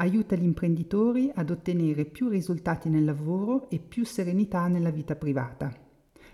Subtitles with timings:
[0.00, 5.70] Aiuta gli imprenditori ad ottenere più risultati nel lavoro e più serenità nella vita privata.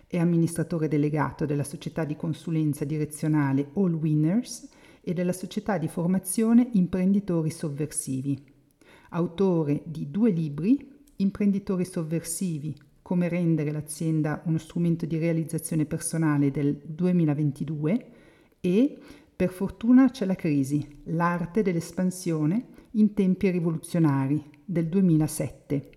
[0.07, 4.69] È amministratore delegato della società di consulenza direzionale All Winners
[5.01, 8.41] e della società di formazione Imprenditori Sovversivi.
[9.11, 12.73] Autore di due libri, Imprenditori Sovversivi,
[13.03, 18.11] come rendere l'azienda uno strumento di realizzazione personale del 2022
[18.61, 18.99] e
[19.37, 25.91] Per fortuna c'è la crisi, l'arte dell'espansione in tempi rivoluzionari del 2007.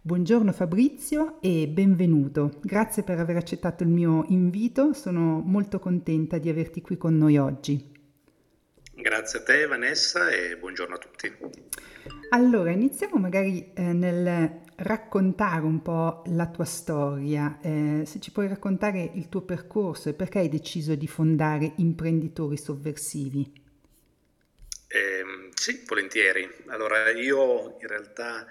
[0.00, 2.60] Buongiorno Fabrizio e benvenuto.
[2.62, 7.36] Grazie per aver accettato il mio invito, sono molto contenta di averti qui con noi
[7.36, 7.92] oggi.
[8.94, 11.32] Grazie a te Vanessa e buongiorno a tutti.
[12.30, 18.48] Allora, iniziamo magari eh, nel raccontare un po' la tua storia, eh, se ci puoi
[18.48, 23.52] raccontare il tuo percorso e perché hai deciso di fondare Imprenditori Sovversivi.
[24.88, 26.48] Eh, sì, volentieri.
[26.66, 28.46] Allora, io in realtà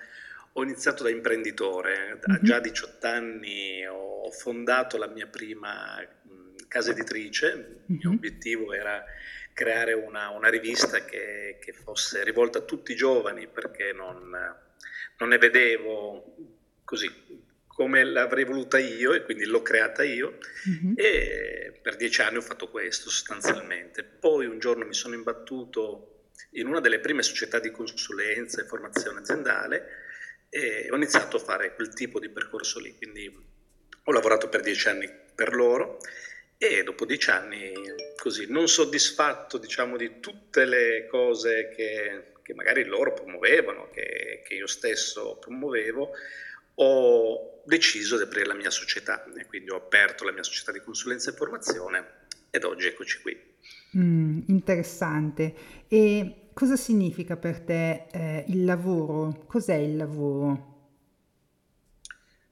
[0.53, 6.01] ho iniziato da imprenditore, a già 18 anni ho fondato la mia prima
[6.67, 9.03] casa editrice, il mio obiettivo era
[9.53, 14.29] creare una, una rivista che, che, fosse rivolta a tutti i giovani perché non,
[15.17, 16.35] non ne vedevo
[16.83, 17.09] così
[17.67, 20.93] come l'avrei voluta io e quindi l'ho creata io uh-huh.
[20.95, 24.03] e per dieci anni ho fatto questo sostanzialmente.
[24.03, 26.14] Poi un giorno mi sono imbattuto
[26.51, 30.03] in una delle prime società di consulenza e formazione aziendale
[30.49, 33.29] e ho iniziato a fare quel tipo di percorso lì, quindi
[34.07, 35.99] ho lavorato per dieci anni per loro
[36.57, 37.73] e dopo dieci anni
[38.15, 44.53] così non soddisfatto diciamo di tutte le cose che, che magari loro promuovevano, che, che,
[44.53, 46.11] io stesso promuovevo,
[46.75, 50.79] ho deciso di aprire la mia società e quindi ho aperto la mia società di
[50.79, 53.54] consulenza e formazione ed oggi eccoci qui.
[53.97, 55.55] Mm, interessante.
[55.87, 59.43] E cosa significa per te eh, il lavoro?
[59.47, 60.73] Cos'è il lavoro?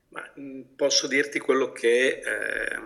[0.10, 2.80] Ma, mm, posso dirti quello che, eh,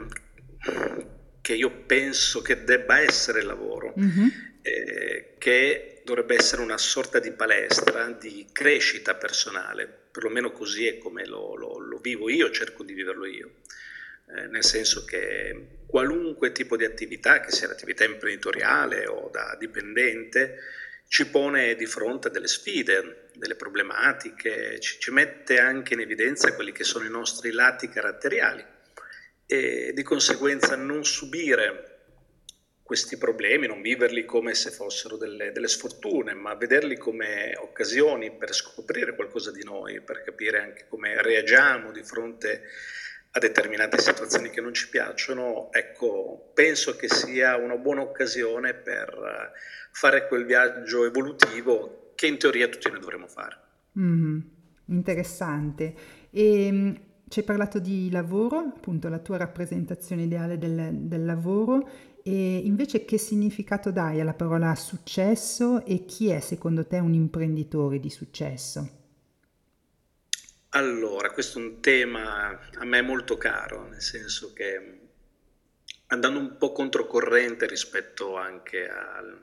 [1.42, 4.28] che, io penso che debba essere il lavoro, mm-hmm.
[4.62, 11.26] eh, che dovrebbe essere una sorta di palestra di crescita personale, perlomeno così è come
[11.26, 13.52] lo, lo, lo vivo io, cerco di viverlo io.
[14.30, 20.58] Eh, nel senso che qualunque tipo di attività, che sia l'attività imprenditoriale o da dipendente,
[21.08, 26.54] ci pone di fronte a delle sfide, delle problematiche, ci, ci, mette anche in evidenza
[26.54, 28.66] quelli che sono i nostri lati caratteriali
[29.46, 31.96] e di conseguenza non subire
[32.84, 38.54] questi problemi, non viverli come se fossero delle, delle sfortune, ma vederli come occasioni per
[38.54, 42.64] scoprire qualcosa di noi, per capire anche come reagiamo di fronte
[43.38, 49.52] a determinate situazioni che non ci piacciono, ecco, penso che sia una buona occasione per
[49.92, 53.58] fare quel viaggio evolutivo che in teoria tutti noi dovremmo fare.
[54.00, 54.40] Mm,
[54.86, 55.94] interessante.
[56.30, 61.88] E ehm, ci hai parlato di lavoro, appunto la tua rappresentazione ideale del, del lavoro
[62.24, 68.00] E invece che significato dai alla parola successo e chi è secondo te un imprenditore
[68.00, 68.97] di successo?
[70.70, 75.00] Allora, questo è un tema a me molto caro, nel senso che
[76.08, 79.40] andando un po' controcorrente rispetto anche al,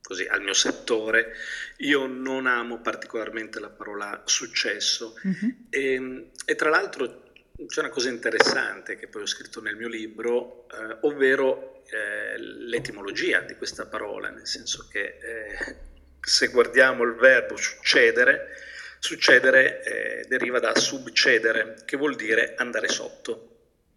[0.00, 1.34] così, al mio settore,
[1.78, 5.50] io non amo particolarmente la parola successo mm-hmm.
[5.68, 7.28] e, e, tra l'altro
[7.66, 13.40] c'è una cosa interessante che poi ho scritto nel mio libro, eh, ovvero eh, l'etimologia
[13.40, 15.76] di questa parola, nel senso che eh,
[16.20, 18.68] se guardiamo il verbo succedere,
[19.00, 23.46] succedere eh, deriva da subcedere, che vuol dire andare sotto.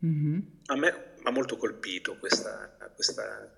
[0.04, 0.40] Mm-hmm.
[0.68, 3.54] A me ha molto colpito questa, questa,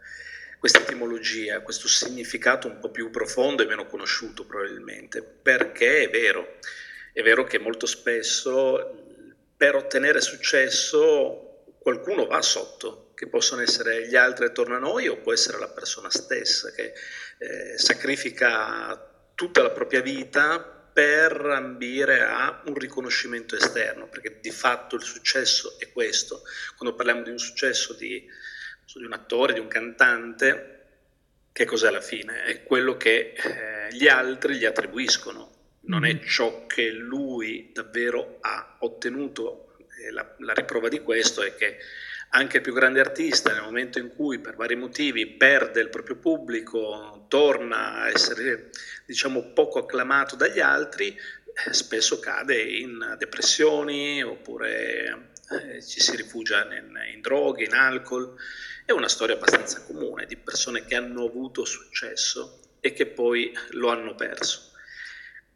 [0.58, 6.58] questa etimologia, questo significato un po' più profondo e meno conosciuto probabilmente, perché è vero,
[7.14, 9.04] è vero che molto spesso
[9.56, 15.18] per ottenere successo qualcuno va sotto, che possono essere gli altri attorno a noi o
[15.18, 16.94] può essere la persona stessa che
[17.38, 24.96] eh, sacrifica tutta la propria vita per ambire a un riconoscimento esterno, perché di fatto
[24.96, 26.44] il successo è questo.
[26.78, 28.26] Quando parliamo di un successo di,
[28.94, 30.84] di un attore, di un cantante,
[31.52, 32.46] che cos'è alla fine?
[32.46, 35.52] È quello che eh, gli altri gli attribuiscono,
[35.82, 36.26] non è mm-hmm.
[36.28, 39.76] ciò che lui davvero ha ottenuto.
[40.12, 41.78] La, la, riprova di questo è che
[42.36, 46.18] anche il più grande artista, nel momento in cui per vari motivi perde il proprio
[46.18, 48.72] pubblico, torna a essere
[49.06, 56.66] diciamo poco acclamato dagli altri, eh, spesso cade in depressioni oppure eh, ci si rifugia
[56.76, 58.36] in, in droghe, in alcol.
[58.84, 63.88] È una storia abbastanza comune di persone che hanno avuto successo e che poi lo
[63.90, 64.74] hanno perso.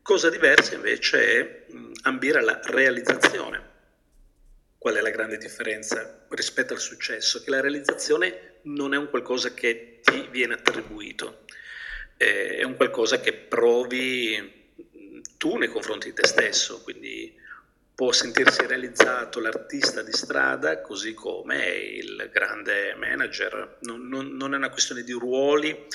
[0.01, 1.65] Cosa diversa invece è
[2.03, 3.67] ambire alla realizzazione.
[4.77, 7.41] Qual è la grande differenza rispetto al successo?
[7.41, 11.45] Che la realizzazione non è un qualcosa che ti viene attribuito,
[12.17, 14.67] è un qualcosa che provi
[15.37, 17.37] tu nei confronti di te stesso, quindi
[17.95, 24.57] può sentirsi realizzato l'artista di strada così come il grande manager, non, non, non è
[24.57, 25.87] una questione di ruoli,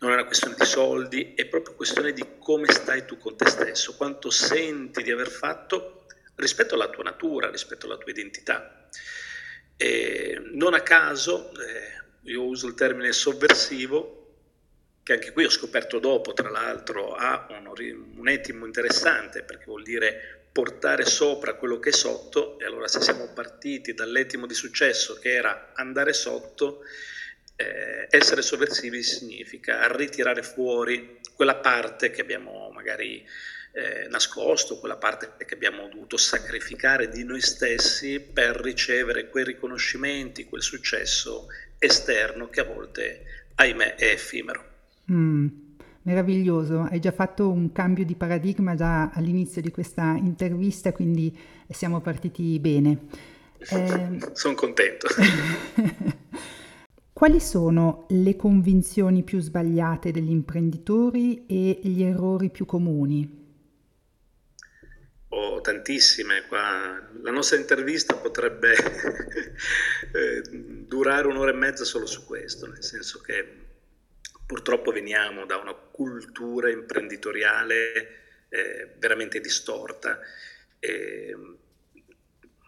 [0.00, 3.48] non è una questione di soldi, è proprio questione di come stai tu con te
[3.48, 8.88] stesso, quanto senti di aver fatto rispetto alla tua natura, rispetto alla tua identità.
[9.82, 14.20] E non a caso, eh, io uso il termine sovversivo,
[15.02, 17.66] che anche qui ho scoperto dopo, tra l'altro, ha un,
[18.14, 23.00] un etimo interessante, perché vuol dire portare sopra quello che è sotto, e allora se
[23.00, 26.84] siamo partiti dall'etimo di successo che era andare sotto,
[27.56, 33.26] eh, essere sovversivi significa ritirare fuori quella parte che abbiamo magari
[33.72, 40.44] eh, nascosto, quella parte che abbiamo dovuto sacrificare di noi stessi per ricevere quei riconoscimenti,
[40.44, 41.46] quel successo
[41.78, 43.24] esterno che a volte,
[43.54, 44.64] ahimè, è effimero.
[45.10, 45.48] Mm,
[46.02, 51.36] meraviglioso, hai già fatto un cambio di paradigma già all'inizio di questa intervista, quindi
[51.70, 53.30] siamo partiti bene.
[53.62, 54.18] Eh...
[54.32, 55.06] Sono contento.
[57.12, 63.41] Quali sono le convinzioni più sbagliate degli imprenditori e gli errori più comuni?
[65.34, 67.08] Oh, tantissime qua.
[67.22, 68.74] La nostra intervista potrebbe
[70.12, 73.60] eh, durare un'ora e mezza solo su questo, nel senso che
[74.46, 80.20] purtroppo veniamo da una cultura imprenditoriale eh, veramente distorta.
[80.78, 81.34] E,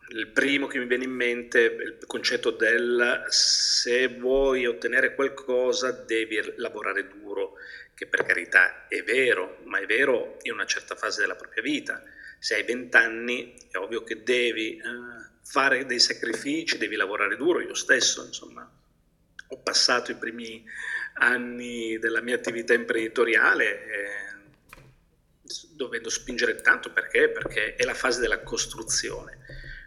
[0.08, 5.90] il primo che mi viene in mente è il concetto del se vuoi ottenere qualcosa
[5.90, 7.56] devi lavorare duro,
[7.94, 12.02] che per carità è vero, ma è vero in una certa fase della propria vita.
[12.44, 14.82] Se hai 20 anni è ovvio che devi eh,
[15.42, 17.62] fare dei sacrifici, devi lavorare duro.
[17.62, 18.70] Io stesso, insomma,
[19.48, 20.62] ho passato i primi
[21.14, 24.34] anni della mia attività imprenditoriale eh,
[25.70, 27.30] dovendo spingere tanto perché?
[27.30, 29.38] Perché è la fase della costruzione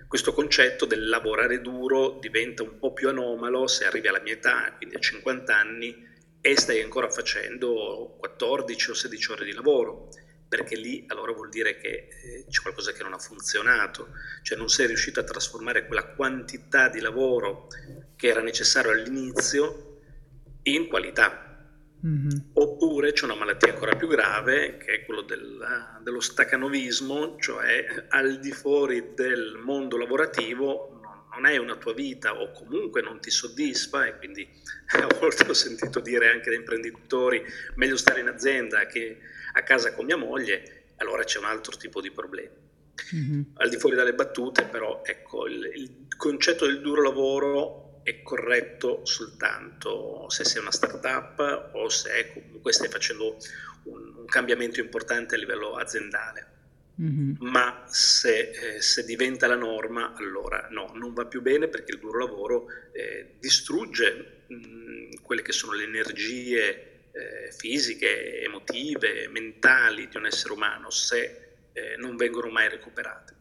[0.07, 4.73] questo concetto del lavorare duro diventa un po' più anomalo se arrivi alla mia età,
[4.77, 6.07] quindi a 50 anni,
[6.39, 10.09] e stai ancora facendo 14 o 16 ore di lavoro,
[10.47, 14.09] perché lì allora vuol dire che eh, c'è qualcosa che non ha funzionato,
[14.43, 17.67] cioè non sei riuscito a trasformare quella quantità di lavoro
[18.15, 20.01] che era necessario all'inizio
[20.63, 21.43] in qualità.
[22.05, 22.29] Mm-hmm.
[22.53, 28.39] Oppure c'è una malattia ancora più grave che è quello del, dello stacanovismo, cioè al
[28.39, 33.31] di fuori del mondo lavorativo non, non è una tua vita o comunque non ti
[33.31, 34.47] soddisfa e quindi
[34.93, 37.43] a volte ho sentito dire anche da imprenditori
[37.75, 39.17] meglio stare in azienda che
[39.57, 42.65] a casa con mia moglie, allora c'è un altro tipo di problemi.
[43.15, 43.41] Mm-hmm.
[43.55, 49.05] Al di fuori dalle battute però ecco il, il concetto del duro lavoro è corretto
[49.05, 53.37] soltanto se sei una startup o se comunque stai facendo
[53.83, 56.55] un, un cambiamento importante a livello aziendale.
[56.99, 57.33] Mm-hmm.
[57.39, 61.99] Ma se, eh, se, diventa la norma, allora no, non va più bene perché il
[61.99, 66.86] duro lavoro eh, distrugge mh, quelle che sono le energie
[67.17, 73.35] eh, fisiche, emotive, mentali di un essere umano se eh, non vengono mai recuperate.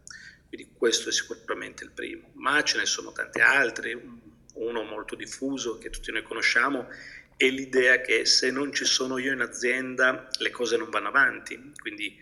[0.48, 4.24] Quindi questo è sicuramente il primo, ma ce ne sono tanti altri.
[4.54, 6.88] Uno molto diffuso che tutti noi conosciamo
[7.36, 11.72] è l'idea che se non ci sono io in azienda le cose non vanno avanti,
[11.78, 12.18] quindi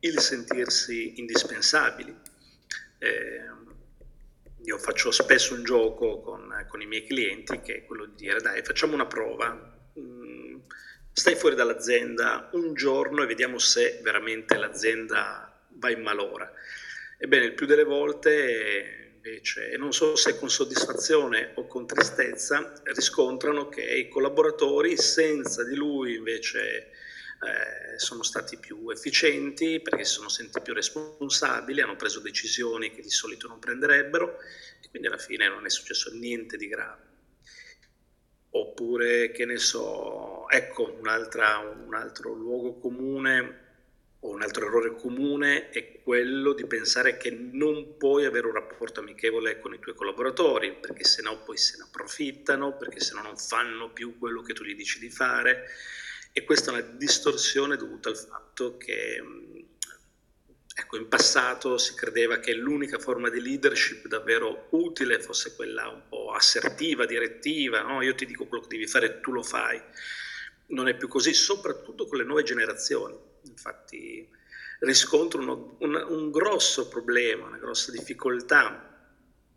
[0.00, 2.14] il sentirsi indispensabili.
[2.98, 3.56] Eh,
[4.64, 8.40] io faccio spesso un gioco con, con, i miei clienti che è quello di dire
[8.40, 10.56] dai facciamo una prova, mm,
[11.18, 16.50] stai fuori dall'azienda un giorno e vediamo se veramente l'azienda va in malora.
[17.18, 22.80] Ebbene, il più delle volte invece, e non so se con soddisfazione o con tristezza,
[22.84, 26.92] riscontrano che i collaboratori senza di lui invece
[27.40, 33.02] eh, sono stati più efficienti perché si sono sentiti più responsabili, hanno preso decisioni che
[33.02, 34.38] di solito non prenderebbero
[34.80, 37.07] e quindi alla fine non è successo niente di grave.
[38.50, 43.66] Oppure, che ne so, ecco un, altro luogo comune
[44.20, 49.00] o un altro errore comune è quello di pensare che non puoi avere un rapporto
[49.00, 53.92] amichevole con i tuoi collaboratori, perché sennò poi se ne approfittano, perché sennò non fanno
[53.92, 55.66] più quello che tu gli dici di fare,
[56.32, 59.22] e questa è una distorsione dovuta al fatto che
[60.74, 66.02] ecco, in passato si credeva che l'unica forma di leadership davvero utile fosse quella un
[66.08, 68.02] po' assertiva, direttiva, no?
[68.02, 69.80] io ti dico quello che devi fare, tu lo fai.
[70.68, 73.16] Non è più così, soprattutto con le nuove generazioni.
[73.44, 74.28] Infatti
[74.80, 78.88] riscontro uno, un, un grosso problema, una grossa difficoltà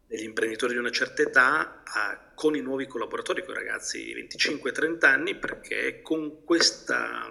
[0.08, 4.28] degli imprenditori di una certa età a, con i nuovi collaboratori, con i ragazzi di
[4.28, 7.28] 25-30 anni, perché con questa,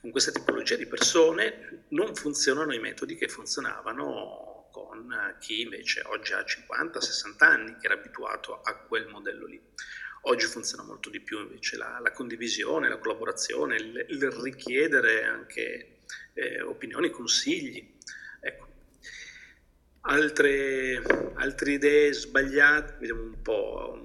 [0.00, 6.32] con questa tipologia di persone non funzionano i metodi che funzionavano con chi invece oggi
[6.32, 9.62] ha 50-60 anni, che era abituato a quel modello lì.
[10.22, 15.98] Oggi funziona molto di più invece la, la condivisione, la collaborazione, il, il richiedere anche
[16.32, 17.96] eh, opinioni, consigli.
[18.40, 18.66] Ecco,
[20.06, 21.00] Altre,
[21.36, 23.98] altre idee sbagliate, vediamo un po',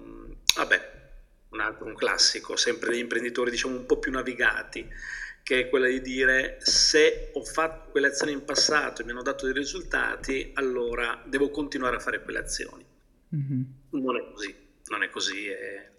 [0.56, 0.98] vabbè,
[1.50, 4.88] un un classico, sempre degli imprenditori diciamo un po' più navigati,
[5.50, 9.24] che è quella di dire se ho fatto quelle azioni in passato e mi hanno
[9.24, 12.86] dato dei risultati, allora devo continuare a fare quelle azioni.
[13.36, 13.62] Mm-hmm.
[13.94, 14.56] Non è così,
[14.90, 15.48] non è così.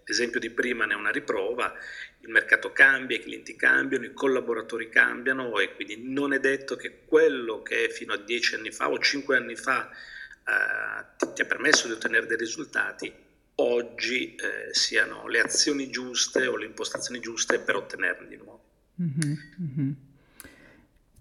[0.05, 1.73] L'esempio di prima ne è una riprova,
[2.21, 7.01] il mercato cambia, i clienti cambiano, i collaboratori cambiano e quindi non è detto che
[7.03, 11.45] quello che fino a dieci anni fa o cinque anni fa eh, ti, ti, ha
[11.45, 13.13] permesso di ottenere dei risultati,
[13.55, 18.69] oggi eh, siano le azioni giuste o le impostazioni giuste per ottenerne di nuovo.
[18.99, 19.91] Mm-hmm, mm-hmm.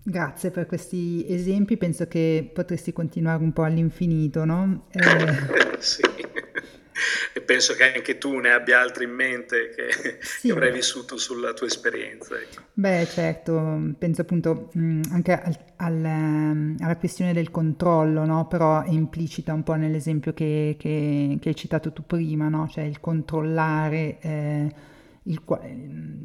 [0.02, 4.86] Grazie per questi esempi, penso che potresti continuare un po' all'infinito, no?
[4.92, 5.78] Eh...
[5.78, 6.02] sì
[7.32, 10.48] e penso che anche tu ne abbia altri in mente che, sì.
[10.48, 12.34] che avrai vissuto sulla tua esperienza.
[12.38, 12.62] Ecco.
[12.72, 18.46] Beh, certo, penso appunto mh, anche al, al, alla questione del controllo, no?
[18.46, 22.68] però è implicita un po' nell'esempio che, che, che hai citato tu prima, no?
[22.68, 24.74] cioè il controllare eh,
[25.24, 25.42] il,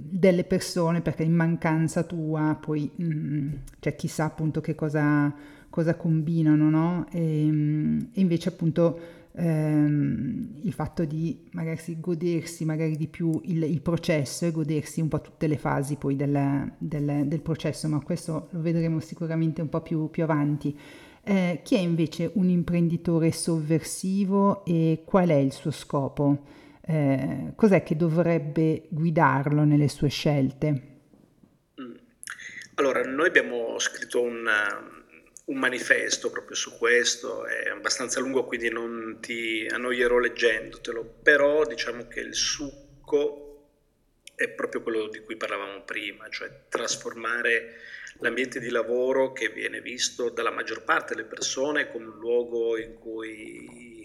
[0.09, 3.49] delle persone perché in mancanza tua poi mh,
[3.79, 5.33] cioè chissà appunto che cosa,
[5.69, 7.07] cosa combinano, no?
[7.11, 8.99] e, e invece appunto
[9.33, 15.09] ehm, il fatto di magari godersi magari di più il, il, processo e godersi un
[15.09, 19.69] po' tutte le fasi poi del, del, del processo, ma questo lo vedremo sicuramente un
[19.69, 20.77] po' più, più avanti.
[21.27, 26.43] Eh, chi è invece un imprenditore sovversivo e qual è il suo scopo?
[26.87, 30.69] Eh, cos'è che dovrebbe guidarlo nelle sue scelte?
[31.81, 31.95] Mm.
[32.75, 34.47] Allora, noi abbiamo scritto un,
[35.45, 42.07] un manifesto proprio su questo, è abbastanza lungo quindi non ti annoierò leggendotelo, però diciamo
[42.07, 43.41] che il succo
[44.35, 47.77] è proprio quello di cui parlavamo prima, cioè trasformare
[48.19, 52.93] l'ambiente di lavoro che viene visto dalla maggior parte delle persone come un luogo in
[52.95, 54.04] cui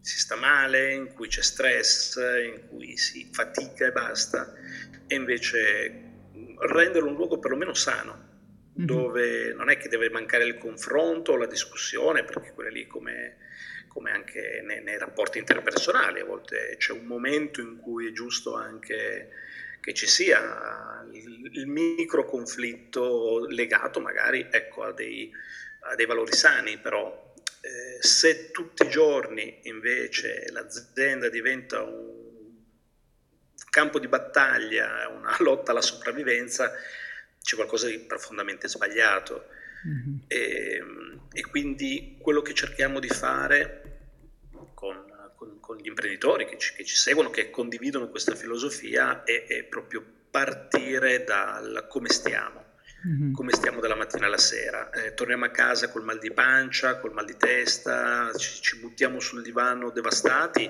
[0.00, 4.54] si sta male, in cui c'è stress, in cui si fatica e basta,
[5.06, 6.06] e invece
[6.58, 8.28] renderlo un luogo perlomeno sano,
[8.78, 8.86] Mm-hmm.
[8.86, 13.38] dove non è che deve mancare il confronto o la discussione, perché quelle lì come,
[13.88, 18.54] come anche nei, nei, rapporti interpersonali, a volte c'è un momento in cui è giusto
[18.54, 19.30] anche
[19.80, 25.28] che ci sia il, il micro conflitto legato magari ecco, a, dei,
[25.80, 27.27] a, dei, valori sani, però
[27.68, 32.38] Eh, se tutti i giorni invece l'azienda diventa un
[33.68, 36.72] campo di battaglia, una lotta alla sopravvivenza,
[37.42, 39.48] c'è qualcosa di profondamente sbagliato.
[39.86, 40.16] Mm-hmm.
[40.26, 40.82] E,
[41.30, 43.98] e, quindi quello che cerchiamo di fare
[44.74, 45.04] con,
[45.36, 49.62] con, con gli imprenditori che ci, che ci, seguono, che condividono questa filosofia, è, è
[49.64, 52.64] proprio partire dal come stiamo.
[53.06, 53.32] Mm-hmm.
[53.32, 54.90] come stiamo dalla mattina alla sera.
[54.90, 59.20] Eh, torniamo a casa col mal di pancia, col mal di testa, ci, ci buttiamo
[59.20, 60.68] sul divano devastati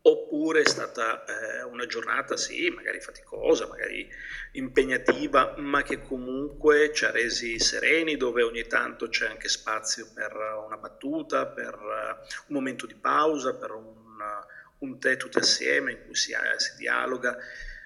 [0.00, 4.08] oppure è stata eh, una giornata, sì, magari faticosa, magari
[4.52, 10.34] impegnativa, ma che comunque ci ha resi sereni, dove ogni tanto c'è anche spazio per
[10.66, 15.92] una battuta, per uh, un momento di pausa, per un, uh, un tè tutti assieme
[15.92, 17.36] in cui si, uh, si dialoga.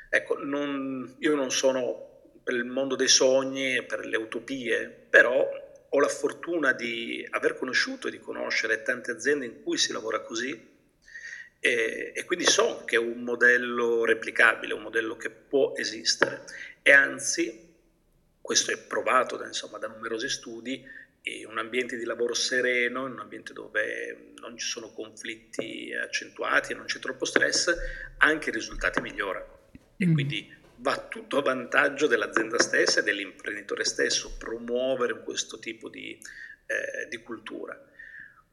[0.09, 2.12] Ecco, non, io non sono
[2.43, 5.49] per il mondo dei sogni per le utopie, però
[5.89, 10.21] ho la fortuna di aver conosciuto e di conoscere tante aziende in cui si lavora
[10.21, 10.71] così
[11.65, 16.45] e, e, quindi so che è un modello replicabile, un modello che può esistere
[16.83, 17.73] e anzi,
[18.41, 20.85] questo è provato da, insomma, da numerosi studi,
[21.25, 26.73] in un ambiente di lavoro sereno, in un ambiente dove non ci sono conflitti accentuati
[26.73, 27.73] e non c'è troppo stress,
[28.19, 29.69] anche i risultati migliorano.
[29.99, 30.15] E mm.
[30.15, 36.19] quindi va tutto a vantaggio dell'azienda stessa e dell'imprenditore stesso promuovere questo tipo di,
[36.67, 37.81] eh, di cultura.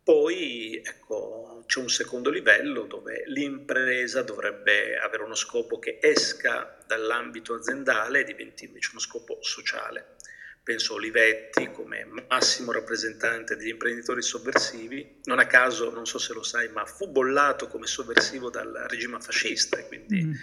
[0.03, 7.53] Poi ecco, c'è un secondo livello dove l'impresa dovrebbe avere uno scopo che esca dall'ambito
[7.53, 10.15] aziendale e diventi invece uno scopo sociale.
[10.63, 16.33] Penso a Olivetti come massimo rappresentante degli imprenditori sovversivi, non a caso, non so se
[16.33, 20.33] lo sai, ma fu bollato come sovversivo dal regime fascista e quindi mm.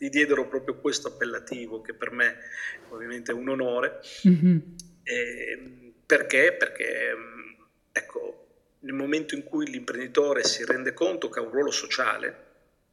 [0.00, 2.38] Eh, gli diedero proprio questo appellativo che per me
[2.88, 4.00] ovviamente è un onore.
[4.26, 4.58] Mm-hmm.
[5.02, 6.54] E, perché?
[6.54, 7.14] Perché
[7.92, 8.46] ecco,
[8.80, 12.34] nel momento in cui l'imprenditore si rende conto che ha un ruolo sociale,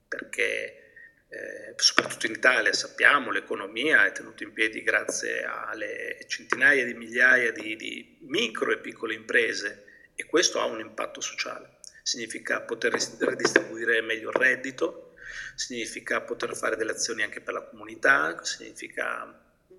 [0.08, 0.88] perché
[1.30, 7.52] eh, soprattutto in Italia sappiamo l'economia è tenuta in piedi grazie alle centinaia di migliaia
[7.52, 9.84] di, di micro e piccole imprese
[10.16, 11.78] e questo ha un impatto sociale.
[12.02, 15.07] Significa poter redistribuire meglio il reddito,
[15.56, 19.26] significa poter fare delle azioni anche per la comunità, significa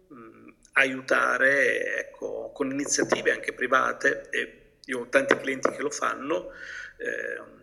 [0.08, 6.50] mh, aiutare ecco, con iniziative anche private e io ho tanti clienti che lo fanno,
[6.96, 7.56] eh,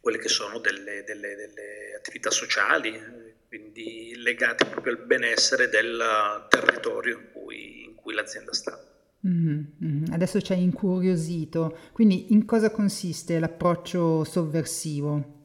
[0.00, 7.18] quelle che sono delle, delle, delle attività sociali, quindi legate proprio al benessere del territorio
[7.18, 8.80] in cui, in cui l'azienda sta.
[9.26, 10.12] Mm-hmm.
[10.12, 15.35] Adesso ci hai incuriosito, quindi in cosa consiste l'approccio sovversivo?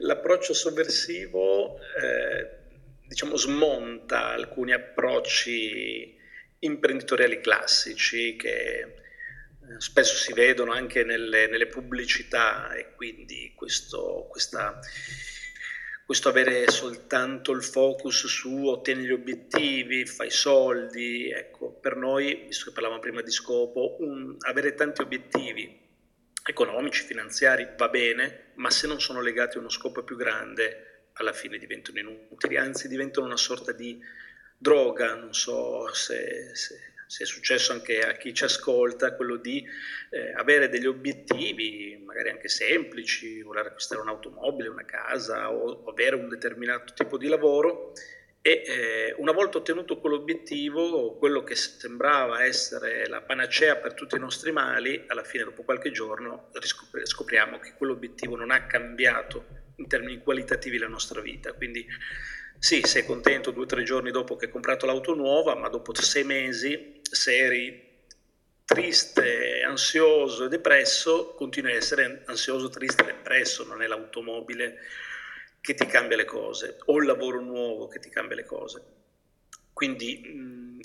[0.00, 2.58] L'approccio sovversivo eh,
[3.06, 6.16] diciamo smonta alcuni approcci
[6.60, 8.94] imprenditoriali classici che eh,
[9.78, 14.78] spesso si vedono anche nelle, nelle pubblicità e quindi questo, questa,
[16.04, 22.66] questo avere soltanto il focus su ottieni gli obiettivi, fai soldi, ecco, per noi, visto
[22.66, 25.79] che parlavamo prima di scopo, un, avere tanti obiettivi
[26.44, 31.32] economici, finanziari va bene, ma se non sono legati a uno scopo più grande, alla
[31.32, 34.00] fine diventano inutili, anzi diventano una sorta di
[34.56, 36.76] droga, non so se, se,
[37.06, 39.66] se, è successo anche a chi ci ascolta, quello di
[40.10, 46.16] eh, avere degli obiettivi, magari anche semplici, voler acquistare un'automobile, una casa o, o avere
[46.16, 47.92] un determinato tipo di lavoro
[48.42, 54.18] e eh, una volta ottenuto quell'obiettivo, quello che sembrava essere la panacea per tutti i
[54.18, 56.50] nostri mali, alla fine dopo qualche giorno
[57.02, 59.44] scopriamo che quell'obiettivo non ha cambiato
[59.76, 61.52] in termini qualitativi la nostra vita.
[61.52, 61.86] Quindi
[62.58, 65.94] sì, sei contento due o tre giorni dopo che hai comprato l'auto nuova, ma dopo
[65.94, 67.88] sei mesi, se eri
[68.64, 74.78] triste, ansioso e depresso, continui a essere ansioso, triste e depresso, non è l'automobile
[75.60, 78.82] che ti cambia le cose o il lavoro nuovo che ti cambia le cose.
[79.72, 80.80] Quindi mh,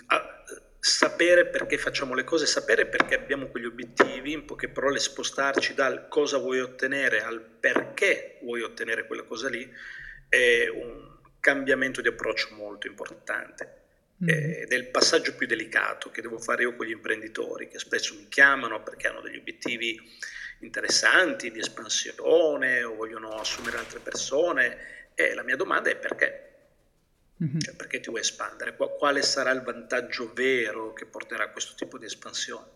[0.80, 6.08] sapere perché facciamo le cose, sapere perché abbiamo quegli obiettivi, in poche parole spostarci dal
[6.08, 9.68] cosa vuoi ottenere al perché vuoi ottenere quella cosa lì,
[10.30, 13.82] è un cambiamento di approccio molto importante.
[14.24, 14.30] Mm.
[14.30, 18.16] Ed è il passaggio più delicato che devo fare io con gli imprenditori che spesso
[18.16, 20.00] mi chiamano perché hanno degli obiettivi
[20.66, 24.78] interessanti di espansione o vogliono assumere altre persone
[25.14, 26.42] e la mia domanda è perché?
[27.44, 27.60] Mm-hmm.
[27.60, 28.76] Cioè, perché ti vuoi espandere?
[28.76, 32.74] Quale sarà il vantaggio vero che porterà a questo tipo di espansione?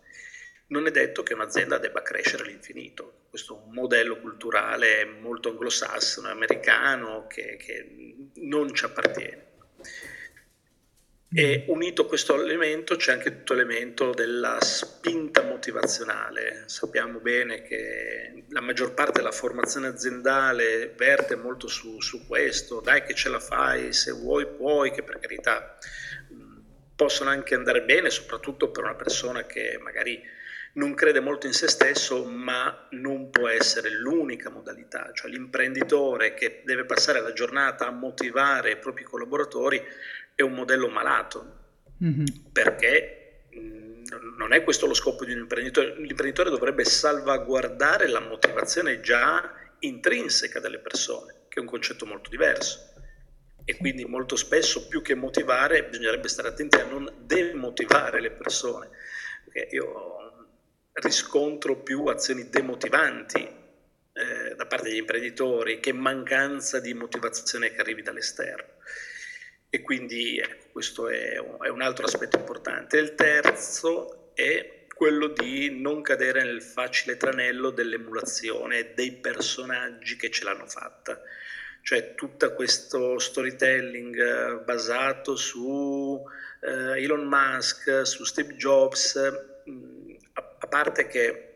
[0.70, 3.24] non è detto che un'azienda debba crescere all'infinito.
[3.28, 9.48] Questo è un modello culturale molto anglosassone, americano, che, che non ci appartiene.
[11.32, 16.64] E unito a questo elemento c'è anche tutto l'elemento della spinta motivazionale.
[16.66, 23.04] Sappiamo bene che la maggior parte della formazione aziendale verte molto su, su questo, dai
[23.04, 25.78] che ce la fai, se vuoi puoi, che per carità
[26.96, 30.20] possono anche andare bene, soprattutto per una persona che magari
[30.72, 36.62] non crede molto in se stesso, ma non può essere l'unica modalità, cioè l'imprenditore che
[36.64, 39.82] deve passare la giornata a motivare i propri collaboratori
[40.40, 41.58] è un modello malato,
[42.02, 42.24] mm-hmm.
[42.52, 49.00] perché mh, non è questo lo scopo di un imprenditore, l'imprenditore dovrebbe salvaguardare la motivazione
[49.00, 52.88] già intrinseca delle persone, che è un concetto molto diverso.
[53.64, 58.88] E quindi molto spesso più che motivare bisognerebbe stare attenti a non demotivare le persone,
[59.44, 60.48] perché io
[60.94, 63.38] riscontro più azioni demotivanti
[64.12, 68.78] eh, da parte degli imprenditori che mancanza di motivazione che arrivi dall'esterno.
[69.72, 72.98] E quindi ecco, questo è un, è un altro aspetto importante.
[72.98, 80.42] Il terzo è quello di non cadere nel facile tranello dell'emulazione dei personaggi che ce
[80.42, 81.22] l'hanno fatta.
[81.82, 86.20] Cioè tutto questo storytelling eh, basato su
[86.62, 89.14] eh, Elon Musk, su Steve Jobs,
[89.64, 91.50] mh, a, a parte che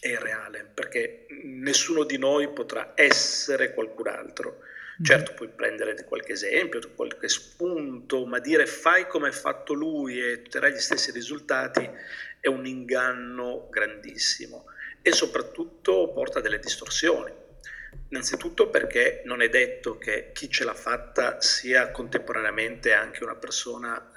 [0.00, 4.58] è irreale, perché nessuno di noi potrà essere qualcun altro
[5.02, 10.32] Certo, puoi prendere qualche esempio, qualche spunto, ma dire fai come ha fatto lui e
[10.32, 11.88] otterrai gli stessi risultati
[12.40, 14.66] è un inganno grandissimo
[15.02, 17.30] e soprattutto porta delle distorsioni.
[18.08, 24.12] Innanzitutto perché non è detto che chi ce l'ha fatta sia contemporaneamente anche una persona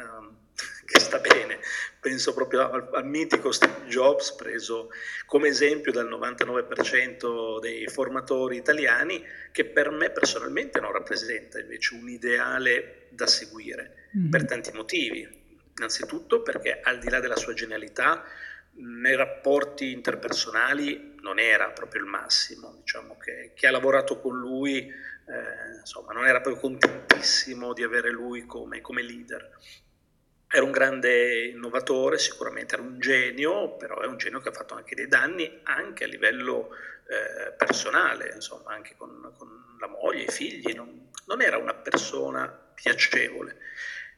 [0.86, 1.60] che sta bene.
[2.00, 4.90] Penso proprio al, al, mitico Steve Jobs, preso
[5.26, 12.10] come esempio dal 99% dei formatori italiani, che per me personalmente non rappresenta invece un
[12.10, 14.30] ideale da seguire, mm-hmm.
[14.30, 15.38] per tanti motivi.
[15.78, 18.24] Innanzitutto perché al di là della sua genialità,
[18.82, 24.78] nei rapporti interpersonali non era proprio il massimo, diciamo che chi ha lavorato con lui
[25.30, 29.50] eh, insomma, non era proprio contentissimo di avere lui come, come leader.
[30.52, 34.74] Era un grande innovatore, sicuramente era un genio, però è un genio che ha fatto
[34.74, 36.70] anche dei danni anche a livello
[37.08, 40.74] eh, personale, insomma, anche con, con, la moglie, i figli.
[40.74, 43.58] Non, non, era una persona piacevole.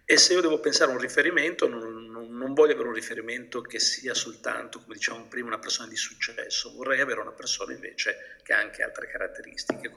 [0.05, 3.61] E se io devo pensare a un riferimento, non, non, non voglio avere un riferimento
[3.61, 8.37] che sia soltanto, come dicevamo prima, una persona di successo, vorrei avere una persona invece
[8.41, 9.91] che ha anche altre caratteristiche,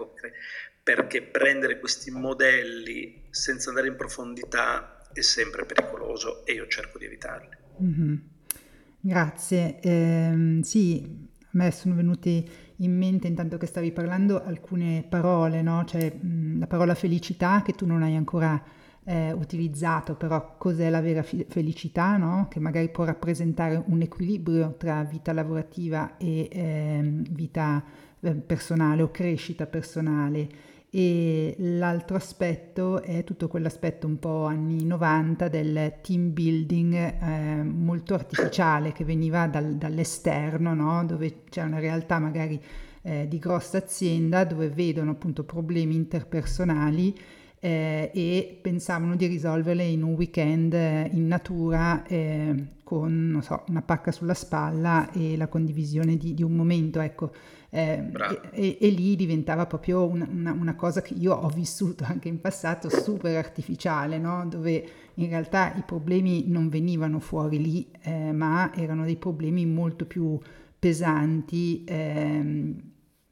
[0.82, 7.06] perché prendere questi modelli senza andare in profondità è sempre pericoloso e io cerco di
[7.06, 7.56] evitarli.
[7.82, 8.14] Mm-hmm.
[9.00, 9.80] Grazie.
[9.80, 12.48] Eh, sì, a me sono venuti
[12.78, 15.84] in mente intanto che stavi parlando alcune parole, no?
[15.84, 18.62] Cioè mh, la parola felicità che tu non hai ancora
[19.04, 22.48] eh, utilizzato, però cos'è la vera fi- felicità, no?
[22.50, 27.00] Che magari può rappresentare un equilibrio tra vita lavorativa e eh,
[27.30, 27.84] vita
[28.46, 30.48] personale o crescita personale
[30.96, 38.14] e l'altro aspetto è tutto quell'aspetto un po' anni 90 del team building eh, molto
[38.14, 41.04] artificiale che veniva dal, dall'esterno, no?
[41.04, 42.62] dove c'è una realtà magari
[43.02, 47.18] eh, di grossa azienda dove vedono appunto problemi interpersonali
[47.64, 53.80] eh, e pensavano di risolverle in un weekend eh, in natura eh, con so, una
[53.80, 57.00] pacca sulla spalla e la condivisione di, di un momento.
[57.00, 57.32] Ecco,
[57.70, 58.10] eh,
[58.50, 62.38] e, e, lì diventava proprio una, una, una, cosa che io ho vissuto anche in
[62.38, 64.44] passato super artificiale, no?
[64.46, 70.04] dove in realtà i problemi non venivano fuori lì, eh, ma erano dei problemi molto
[70.04, 70.38] più
[70.78, 72.76] pesanti ehm,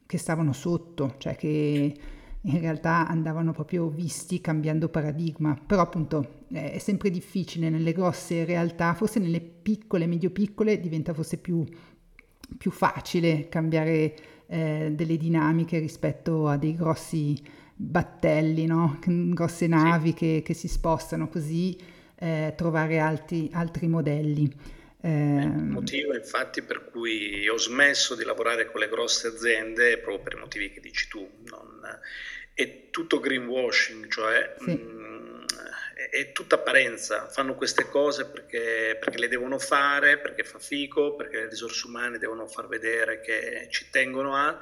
[0.06, 1.94] che stavano sotto, cioè che
[2.44, 8.94] in realtà andavano proprio visti cambiando paradigma, però appunto è sempre difficile nelle grosse realtà,
[8.94, 11.64] forse nelle piccole, medio-piccole diventa forse più,
[12.58, 14.14] più facile cambiare
[14.46, 17.40] eh, delle dinamiche rispetto a dei grossi
[17.74, 18.98] battelli, no?
[19.06, 21.76] grosse navi che, che, si spostano così,
[22.16, 24.52] eh, trovare altri, altri modelli.
[25.04, 29.98] Eh, il motivo infatti per cui ho smesso di lavorare con le grosse aziende è
[29.98, 31.80] proprio per i motivi che dici tu, non,
[32.54, 34.70] è tutto greenwashing, cioè sì.
[34.70, 35.44] mh, mm,
[35.94, 41.16] è, è, tutta apparenza, fanno queste cose perché, perché, le devono fare, perché fa fico,
[41.16, 44.58] perché le risorse umane devono far vedere che ci tengono a,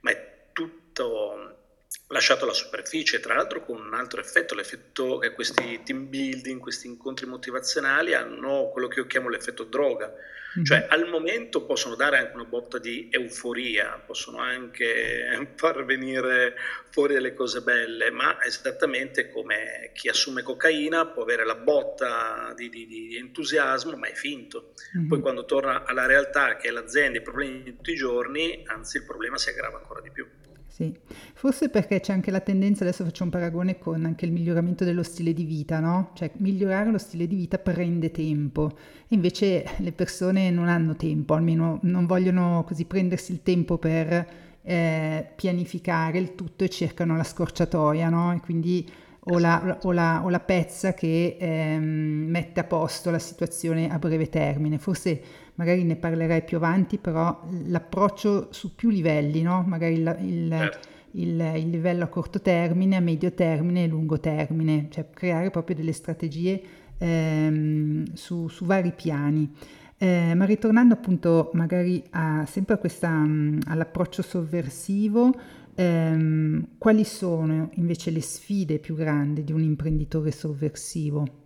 [0.00, 1.63] ma è tutto
[2.08, 6.86] lasciato la superficie, tra l'altro con un altro effetto, l'effetto che questi team building, questi
[6.86, 10.64] incontri motivazionali hanno quello che io chiamo l'effetto droga, mm-hmm.
[10.64, 16.54] cioè al momento possono dare anche una botta di euforia, possono anche far venire
[16.90, 22.68] fuori delle cose belle, ma esattamente come chi assume cocaina può avere la botta di,
[22.68, 24.74] di, di entusiasmo, ma è finto.
[24.96, 25.08] Mm-hmm.
[25.08, 28.98] Poi quando torna alla realtà che è l'azienda, i problemi di tutti i giorni, anzi
[28.98, 30.28] il problema si aggrava ancora di più.
[30.74, 30.92] Sì,
[31.34, 35.04] forse perché c'è anche la tendenza, adesso faccio un paragone con anche il miglioramento dello
[35.04, 36.10] stile di vita, no?
[36.14, 38.76] Cioè migliorare lo stile di vita prende tempo,
[39.10, 44.26] invece le persone non hanno tempo, almeno non vogliono così prendersi il tempo per
[44.62, 48.32] eh, pianificare il tutto e cercano la scorciatoia, no?
[48.34, 48.90] E quindi
[49.26, 51.82] o la, o la, o la pezza che ehm,
[52.28, 54.78] mette a posto la situazione a breve termine.
[54.78, 55.22] Forse
[55.56, 59.62] magari ne parlerai più avanti, però l'approccio su più livelli, no?
[59.66, 60.88] magari il, il, certo.
[61.12, 65.76] il, il, livello a corto termine, a medio termine e lungo termine, cioè creare proprio
[65.76, 66.62] delle strategie
[66.98, 69.52] ehm, su, su, vari piani.
[69.96, 75.32] Eh, ma ritornando appunto magari a, sempre a questa, um, all'approccio sovversivo,
[75.76, 81.43] ehm, quali sono invece le sfide più grandi di un imprenditore sovversivo?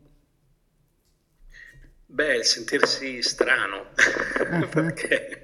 [2.11, 4.67] Beh, il sentirsi strano, uh-huh.
[4.73, 5.43] perché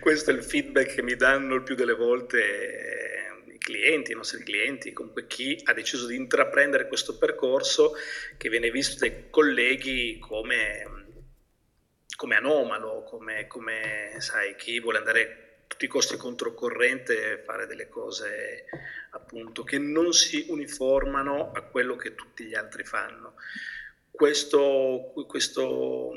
[0.00, 4.16] questo è il feedback che mi danno il più delle volte eh, i clienti, i
[4.16, 7.92] nostri clienti, comunque chi ha deciso di intraprendere questo percorso
[8.36, 11.12] che viene visto dai colleghi come,
[12.16, 17.66] come anomalo, come, come, sai, chi vuole andare a tutti i costi controcorrente e fare
[17.68, 18.64] delle cose
[19.12, 23.36] appunto che non si uniformano a quello che tutti gli altri fanno
[24.20, 26.12] questo, questo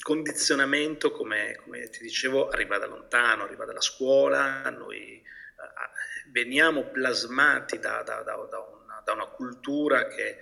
[0.00, 7.78] condizionamento, come, come, ti dicevo, arriva da lontano, arriva dalla scuola, noi uh, veniamo plasmati
[7.78, 10.38] da, da, da, una, da, una, cultura che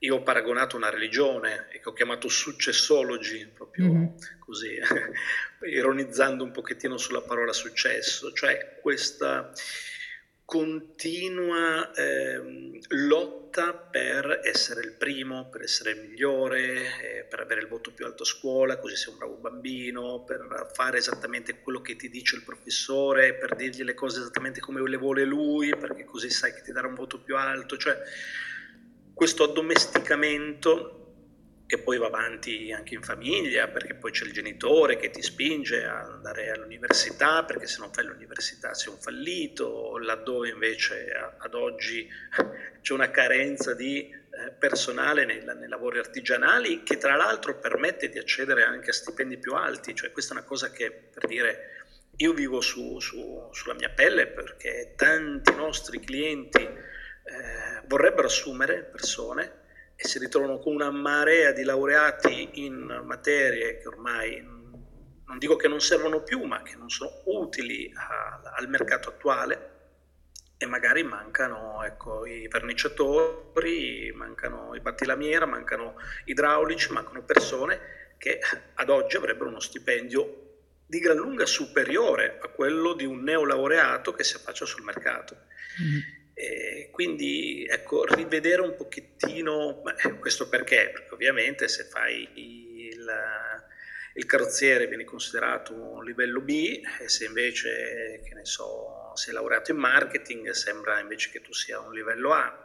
[0.00, 4.06] io ho paragonato a una religione e che ho chiamato successology, proprio mm-hmm.
[4.38, 4.78] così,
[5.64, 9.50] ironizzando un pochettino sulla parola successo, cioè questa
[10.52, 17.68] continua eh, lotta per essere il primo, per essere il migliore, eh, per avere il
[17.68, 21.96] voto più alto a scuola, così sei un bravo bambino, per fare esattamente quello che
[21.96, 26.28] ti dice il professore, per dirgli le cose esattamente come le vuole lui, perché così
[26.28, 27.78] sai che ti darà un voto più alto.
[27.78, 27.96] Cioè,
[29.14, 31.01] questo addomesticamento
[31.72, 35.86] che poi va avanti anche in famiglia, perché poi c'è il genitore che ti spinge
[35.86, 42.06] ad andare all'università, perché se non fai l'università sei un fallito, laddove invece ad oggi
[42.82, 48.18] c'è una carenza di eh, personale nei, nei, lavori artigianali che tra l'altro permette di
[48.18, 52.34] accedere anche a stipendi più alti, cioè questa è una cosa che per dire io
[52.34, 59.60] vivo su, su, sulla mia pelle perché tanti nostri clienti eh, vorrebbero assumere persone
[60.02, 64.60] e si ritrovano con una marea di laureati in materie che ormai
[65.24, 69.70] non dico che non servono più, ma che non sono utili a, al mercato attuale
[70.58, 78.40] e magari mancano ecco, i verniciatori, mancano i battilamiera, mancano idraulici, mancano persone che
[78.74, 80.40] ad oggi avrebbero uno stipendio
[80.86, 85.46] di gran lunga superiore a quello di un neolaureato che si affaccia sul mercato.
[85.80, 86.21] Mm.
[86.42, 89.80] E quindi ecco, rivedere un pochettino,
[90.18, 90.90] questo perché?
[90.92, 93.08] Perché ovviamente se fai il,
[94.14, 99.70] il carrozziere viene considerato un livello B e se invece, che ne so, sei laureato
[99.70, 102.60] in marketing sembra invece che tu sia un livello A.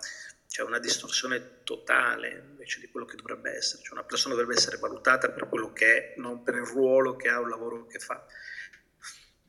[0.47, 3.83] C'è una distorsione totale invece di quello che dovrebbe essere.
[3.83, 7.29] Cioè una persona dovrebbe essere valutata per quello che è, non per il ruolo che
[7.29, 8.25] ha o il lavoro che fa.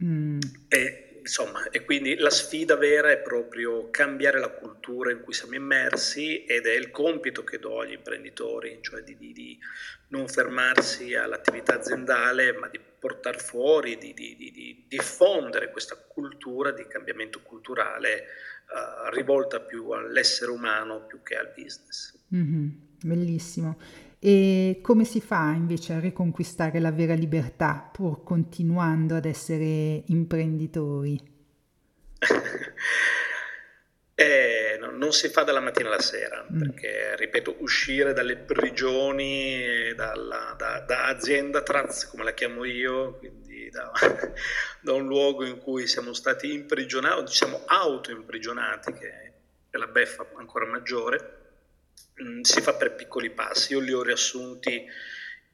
[0.04, 0.38] Mm.
[0.68, 5.54] E insomma, e quindi la sfida vera è proprio cambiare la cultura in cui siamo
[5.54, 9.58] immersi ed è il compito che do agli imprenditori, cioè di, di, di
[10.08, 17.42] non fermarsi all'attività aziendale, ma di portare fuori, di, di diffondere questa cultura di cambiamento
[17.42, 18.24] culturale
[18.72, 22.18] uh, rivolta più all'essere umano più che al business.
[22.34, 22.68] Mm-hmm,
[23.02, 23.78] bellissimo.
[24.20, 31.20] E come si fa invece a riconquistare la vera libertà pur continuando ad essere imprenditori?
[34.16, 36.58] eh, no, non si fa dalla mattina alla sera, mm.
[36.58, 43.70] perché, ripeto, uscire dalle prigioni, dalla, da, da, azienda Traz, come la chiamo io, quindi
[43.70, 43.92] da,
[44.82, 49.32] da, un luogo in cui siamo stati imprigionati, siamo auto-imprigionati, che
[49.70, 51.37] è la beffa ancora maggiore,
[52.22, 53.72] Mm, si fa per piccoli passi.
[53.72, 54.86] Io li ho riassunti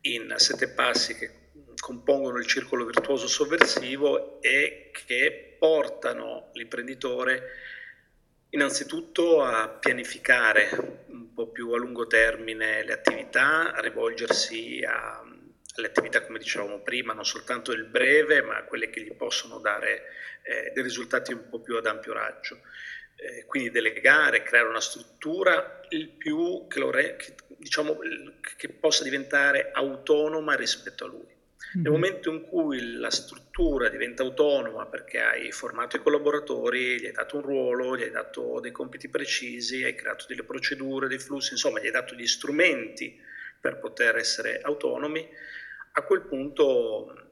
[0.02, 1.42] in sette passi che
[1.78, 7.72] compongono il circolo virtuoso sovversivo e che portano l'imprenditore
[8.54, 10.68] Innanzitutto a pianificare
[11.08, 15.20] un po' più a lungo termine le attività, a rivolgersi a,
[15.74, 20.04] alle attività, come dicevamo prima, non soltanto il breve, ma quelle che gli possono dare
[20.42, 22.60] eh, dei risultati un po' più ad ampio raggio.
[23.16, 27.96] Eh, quindi delegare, creare una struttura il più che, re, che, diciamo,
[28.56, 31.32] che possa diventare autonoma rispetto a lui.
[31.74, 31.92] Nel mm-hmm.
[31.92, 37.36] momento in cui la struttura diventa autonoma perché hai formato i collaboratori, gli hai dato
[37.36, 41.80] un ruolo, gli hai dato dei compiti precisi, hai creato delle procedure, dei flussi, insomma,
[41.80, 43.20] gli hai dato gli strumenti
[43.60, 45.26] per poter essere autonomi,
[45.92, 47.28] a quel punto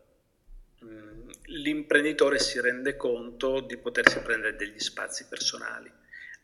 [0.81, 1.12] mh,
[1.47, 5.91] l'imprenditore si rende conto di potersi prendere degli spazi personali,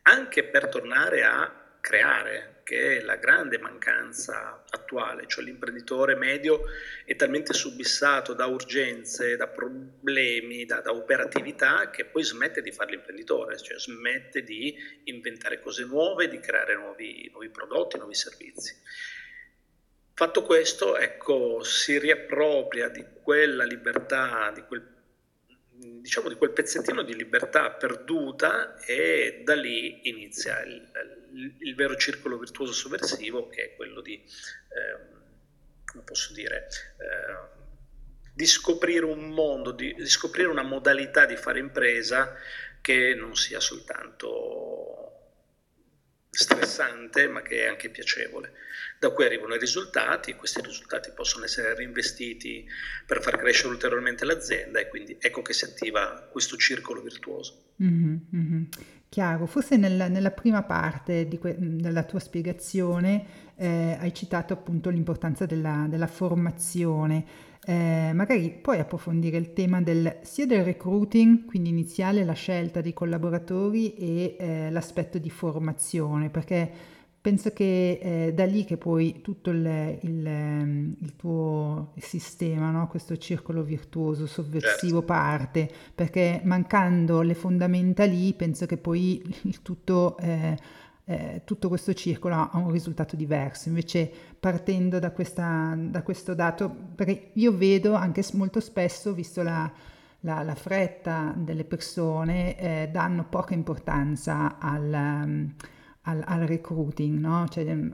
[0.03, 6.65] anche per tornare a creare, che è la grande mancanza attuale, cioè l'imprenditore medio
[7.05, 12.91] è talmente subissato da urgenze, da problemi, da, da operatività che poi smette di fare
[12.91, 18.75] l'imprenditore, cioè smette di inventare cose nuove, di creare nuovi, nuovi prodotti, nuovi servizi.
[20.19, 24.85] Fatto questo, ecco, si riappropria di quella libertà, di quel
[25.71, 30.91] diciamo di quel pezzettino di libertà perduta e da lì inizia il,
[31.31, 35.15] il, il vero circolo virtuoso sovversivo che è quello di, eh,
[35.85, 37.61] come posso dire, eh,
[38.33, 42.35] di scoprire un mondo, di, di scoprire una modalità di fare impresa
[42.81, 44.99] che non sia soltanto
[46.29, 48.67] stressante ma che è anche piacevole.
[48.99, 52.65] Da cui arrivano i risultati, questi risultati possono essere reinvestiti
[53.05, 57.75] per far crescere ulteriormente l'azienda e quindi ecco che si attiva questo circolo virtuoso.
[57.81, 58.63] Mm-hmm, mm-hmm.
[59.07, 65.45] Chiaro, forse nella, nella prima parte que- della tua spiegazione eh, hai citato appunto l'importanza
[65.45, 67.47] della, della formazione.
[67.65, 72.93] Eh, magari puoi approfondire il tema del, sia del recruiting, quindi iniziale la scelta dei
[72.93, 79.49] collaboratori e eh, l'aspetto di formazione, perché penso che eh, da lì che poi tutto
[79.49, 82.87] il, il, ehm, il tuo sistema, no?
[82.87, 85.13] questo circolo virtuoso, sovversivo certo.
[85.13, 90.57] parte, perché mancando le fondamenta lì penso che poi il tutto eh,
[91.09, 93.67] eh, tutto questo circolo ha un risultato diverso.
[93.67, 99.69] Invece partendo da, questa, da questo dato, perché io vedo anche molto spesso, visto la,
[100.19, 105.51] la, la fretta delle persone, eh, danno poca importanza al,
[106.03, 107.47] al, al recruiting, no?
[107.49, 107.93] cioè, um,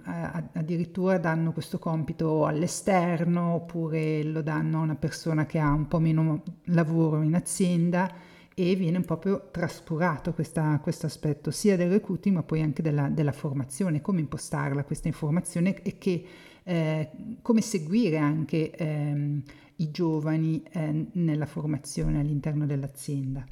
[0.54, 6.00] addirittura danno questo compito all'esterno oppure lo danno a una persona che ha un po'
[6.00, 8.14] meno lavoro in azienda
[8.58, 14.02] e viene proprio trascurato questo aspetto sia del recruiting ma poi anche della, della formazione,
[14.02, 16.26] come impostarla questa informazione e che,
[16.64, 19.44] eh, come seguire anche ehm,
[19.78, 23.46] i giovani eh, nella formazione all'interno dell'azienda.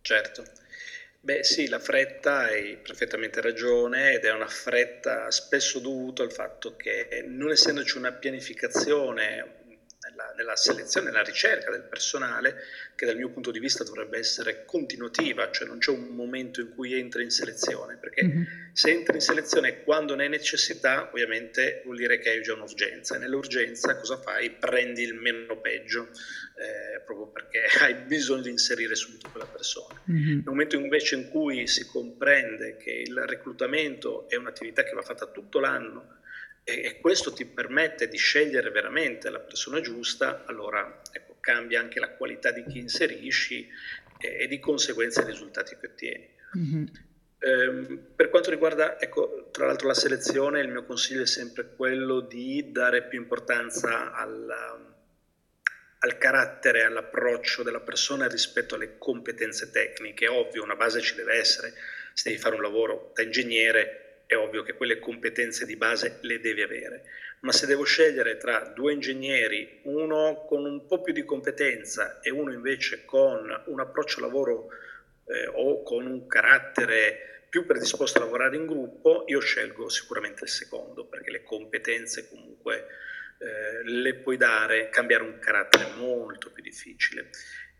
[0.00, 0.42] Certo.
[1.24, 6.74] Beh sì, la fretta hai perfettamente ragione ed è una fretta spesso dovuta al fatto
[6.74, 9.61] che non essendoci una pianificazione
[10.12, 12.56] nella, nella selezione, nella ricerca del personale,
[12.94, 16.70] che dal mio punto di vista dovrebbe essere continuativa, cioè non c'è un momento in
[16.74, 18.42] cui entri in selezione, perché mm-hmm.
[18.72, 23.16] se entri in selezione quando ne hai necessità, ovviamente vuol dire che hai già un'urgenza,
[23.16, 24.50] e nell'urgenza cosa fai?
[24.50, 26.10] Prendi il meno peggio,
[26.56, 30.00] eh, proprio perché hai bisogno di inserire subito quella persona.
[30.10, 30.34] Mm-hmm.
[30.34, 35.26] Nel momento invece in cui si comprende che il reclutamento è un'attività che va fatta
[35.26, 36.20] tutto l'anno,
[36.64, 42.10] e, questo ti permette di scegliere veramente la persona giusta, allora ecco, cambia anche la
[42.10, 43.68] qualità di chi inserisci
[44.18, 46.28] e, e di conseguenza i risultati che ottieni.
[46.56, 46.86] Mm-hmm.
[47.38, 52.20] Eh, per quanto riguarda, ecco, tra l'altro la selezione, il mio consiglio è sempre quello
[52.20, 54.48] di dare più importanza al,
[55.98, 60.28] al carattere, all'approccio della persona rispetto alle competenze tecniche.
[60.28, 61.74] Ovvio, una base ci deve essere,
[62.12, 64.01] se devi fare un lavoro da ingegnere
[64.32, 67.04] è ovvio che quelle competenze di base le devi avere,
[67.40, 72.30] ma se devo scegliere tra due ingegneri, uno con un po' più di competenza e
[72.30, 74.68] uno invece con un approccio lavoro
[75.26, 80.50] eh, o con un carattere più predisposto a lavorare in gruppo, io scelgo sicuramente il
[80.50, 82.86] secondo, perché le competenze comunque
[83.38, 87.28] eh, le puoi dare, cambiare un carattere molto più difficile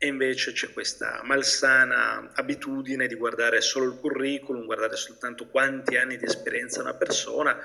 [0.03, 6.17] e invece c'è questa malsana abitudine di guardare solo il curriculum, guardare soltanto quanti anni
[6.17, 7.57] di esperienza una persona,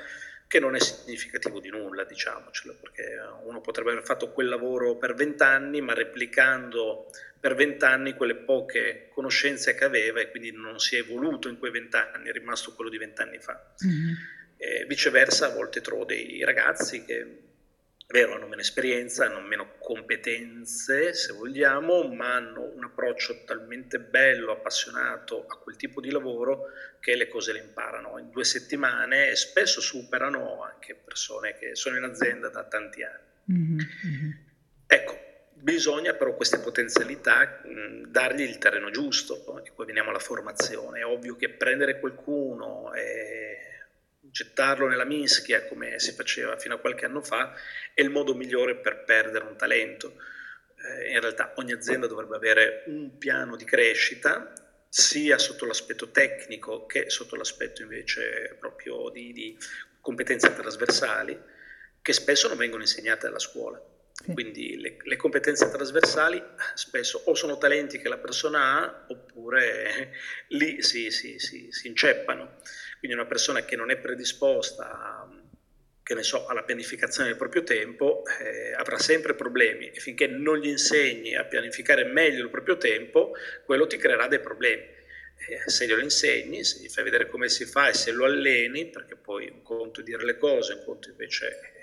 [0.46, 5.16] che non è significativo di nulla, diciamocelo, perché uno potrebbe aver fatto quel lavoro per
[5.16, 11.00] vent'anni, ma replicando per vent'anni quelle poche conoscenze che aveva e quindi non si è
[11.00, 13.74] evoluto in quei vent'anni, è rimasto quello di vent'anni fa.
[13.84, 14.88] Mm-hmm.
[14.88, 17.47] viceversa, a volte trovo dei ragazzi che
[18.08, 24.00] è vero, hanno meno esperienza, hanno meno competenze, se vogliamo, ma hanno un approccio talmente
[24.00, 26.70] bello, appassionato a quel tipo di lavoro
[27.02, 31.98] che le cose le imparano in due settimane e spesso superano anche persone che sono
[31.98, 33.26] in azienda da tanti anni.
[33.52, 33.80] Mm-hmm.
[34.88, 35.20] Ecco,
[35.54, 41.02] bisogna però queste potenzialità mh, dargli il terreno giusto e poi veniamo alla formazione.
[41.02, 43.77] È ovvio che prendere qualcuno e
[44.32, 47.54] gettarlo nella mischia come si faceva fino a qualche anno fa
[47.94, 50.16] è il modo migliore per perdere un talento.
[50.78, 54.54] Eh, in realtà ogni azienda dovrebbe avere un piano di crescita
[54.90, 59.58] sia sotto l'aspetto tecnico che sotto l'aspetto invece proprio di, di
[60.00, 61.40] competenze trasversali
[62.02, 63.82] che spesso non vengono insegnate alla scuola.
[64.34, 66.42] Quindi le, le, competenze trasversali
[66.74, 70.12] spesso o sono talenti che la persona ha oppure
[70.50, 72.58] lì si, si, si, si inceppano.
[73.00, 75.28] Quindi una persona che non è predisposta
[76.14, 80.68] ne so, alla pianificazione del proprio tempo eh, avrà sempre problemi e finché non gli
[80.68, 83.34] insegni a pianificare meglio il proprio tempo,
[83.66, 84.84] quello ti creerà dei problemi.
[85.50, 88.88] Eh, se glielo insegni, se gli fai vedere come si fa e se lo alleni,
[88.88, 91.77] perché poi un conto è dire le cose, un conto invece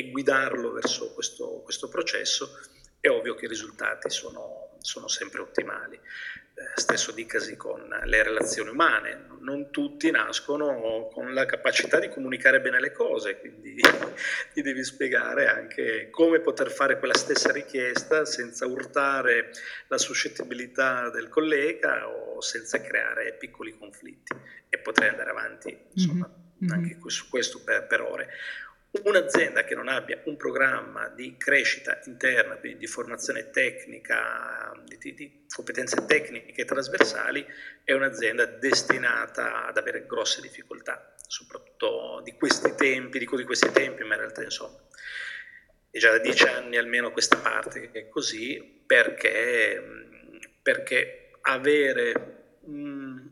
[0.00, 2.58] è guidarlo verso questo, questo processo,
[3.00, 5.96] è ovvio che i risultati sono, sono sempre ottimali.
[5.96, 12.60] Eh, stesso dicasi con le relazioni umane, non tutti nascono con la capacità di comunicare
[12.60, 13.80] bene le cose, quindi
[14.52, 19.52] ti devi spiegare anche come poter fare quella stessa richiesta senza urtare
[19.88, 24.36] la suscettibilità del collega o senza creare piccoli conflitti
[24.68, 26.72] e potrei andare avanti insomma, mm-hmm.
[26.72, 28.28] anche su questo per, per ore.
[28.92, 35.46] Un'azienda che non abbia un programma di crescita interna, quindi di formazione tecnica, di, di,
[35.48, 37.46] competenze tecniche trasversali,
[37.84, 44.02] è un'azienda destinata ad avere grosse difficoltà, soprattutto di questi tempi, dico di questi tempi,
[44.02, 44.76] ma in realtà insomma
[45.88, 49.80] è già da dieci anni almeno questa parte che è così, perché,
[50.62, 53.28] perché avere un,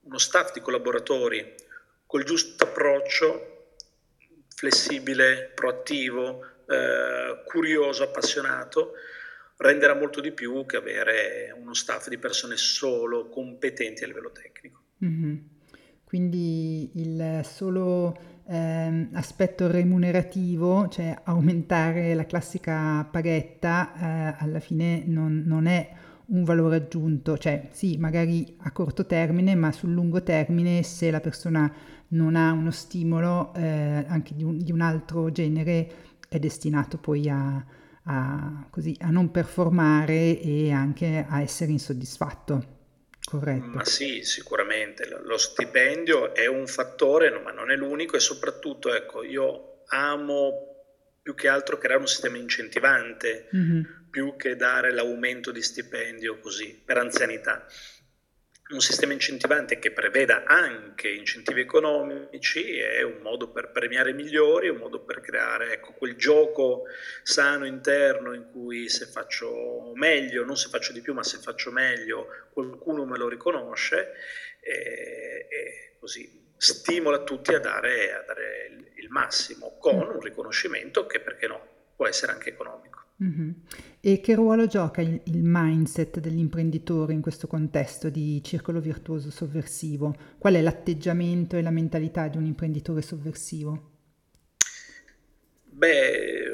[0.00, 1.54] uno staff di collaboratori
[2.06, 3.51] col giusto approccio
[4.62, 8.92] flessibile, proattivo, eh, curioso, appassionato,
[9.56, 14.82] renderà molto di più che avere uno staff di persone solo competenti a livello tecnico.
[15.04, 15.36] Mm-hmm.
[16.04, 25.42] Quindi il solo eh, aspetto remunerativo, cioè aumentare la classica paghetta, eh, alla fine non,
[25.44, 25.90] non è
[26.26, 31.20] un valore aggiunto, cioè sì, magari a corto termine, ma sul lungo termine se la
[31.20, 31.72] persona
[32.12, 35.90] non ha uno stimolo eh, anche di un, di un, altro genere
[36.28, 37.64] è destinato poi a,
[38.04, 42.80] a, così, a non performare e anche a essere insoddisfatto.
[43.24, 43.66] Corretto.
[43.66, 45.08] Ma sì, sicuramente.
[45.24, 50.70] Lo stipendio è un fattore, ma non è l'unico e soprattutto, ecco, io amo
[51.22, 53.82] più che altro creare un sistema incentivante, mm-hmm.
[54.10, 57.64] più che dare l'aumento di stipendio così per anzianità
[58.72, 64.68] un sistema incentivante che preveda anche incentivi economici è un modo per premiare i migliori,
[64.68, 66.84] un modo per creare ecco, quel gioco
[67.22, 71.70] sano interno in cui se faccio meglio, non se faccio di più, ma se faccio
[71.70, 74.12] meglio qualcuno me lo riconosce
[74.60, 81.06] e, e così stimola tutti a dare, a dare il, il massimo con un riconoscimento
[81.06, 83.01] che perché no può essere anche economico.
[83.22, 83.50] Mm-hmm.
[84.00, 90.16] E che ruolo gioca il, il, mindset dell'imprenditore in questo contesto di circolo virtuoso sovversivo?
[90.38, 93.90] Qual è l'atteggiamento e la mentalità di un imprenditore sovversivo?
[95.64, 96.50] Beh,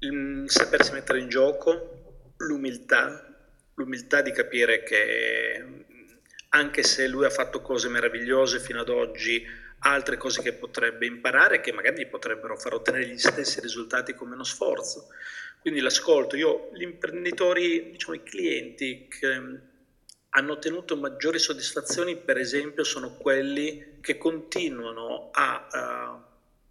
[0.00, 3.34] il sapersi mettere in gioco, l'umiltà,
[3.74, 5.84] l'umiltà di capire che
[6.50, 9.44] anche se lui ha fatto cose meravigliose fino ad oggi,
[9.80, 14.28] altre cose che potrebbe imparare che magari gli potrebbero far ottenere gli stessi risultati con
[14.28, 15.08] meno sforzo.
[15.64, 19.54] Quindi l'ascolto, io gli imprenditori, diciamo i clienti che mm,
[20.28, 26.28] hanno ottenuto maggiori soddisfazioni, per esempio, sono quelli che continuano a, a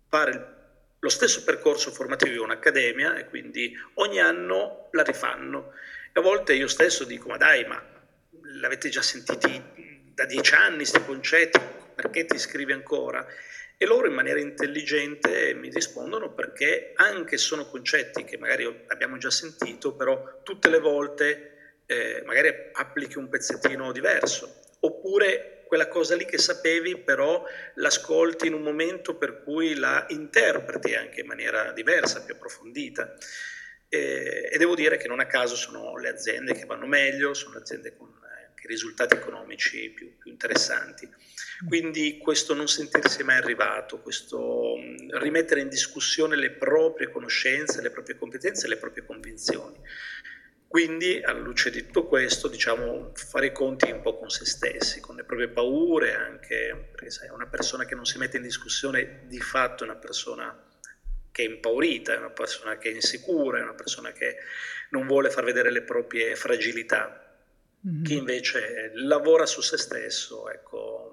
[0.07, 0.55] fare
[0.99, 5.71] lo stesso percorso formativo di un'accademia e quindi ogni anno la rifanno.
[6.13, 7.83] E a volte io stesso dico, ma dai, ma
[8.59, 9.59] l'avete già sentiti
[10.13, 11.59] da dieci anni questi concetti,
[11.95, 13.25] perché ti iscrivi ancora?
[13.77, 19.29] E loro in maniera intelligente mi rispondono perché anche sono concetti che magari abbiamo già
[19.29, 26.25] sentito, però tutte le volte eh, magari applichi un pezzettino diverso, oppure quella cosa lì
[26.25, 27.43] che sapevi però
[27.75, 33.15] l'ascolti in un momento per cui la interpreti anche in maniera diversa, più approfondita.
[33.89, 37.57] E, e devo dire che non a caso sono le aziende che vanno meglio, sono
[37.57, 38.13] aziende con
[38.63, 41.09] anche risultati economici più, più interessanti.
[41.67, 44.75] Quindi questo non sentirsi mai arrivato, questo
[45.19, 49.79] rimettere in discussione le proprie conoscenze, le proprie competenze, le proprie convinzioni.
[50.67, 54.99] Quindi, alla luce di tutto questo, diciamo, fare i conti un po' con se stessi,
[54.99, 59.25] con le proprie paure, anche perché sai, una persona che non si mette in discussione
[59.27, 60.71] di fatto è una persona
[61.31, 64.37] che è impaurita, è una persona che è insicura, è una persona che
[64.89, 67.22] non vuole far vedere le proprie fragilità.
[67.87, 68.03] Mm-hmm.
[68.03, 71.03] Chi invece lavora su se stesso, ecco,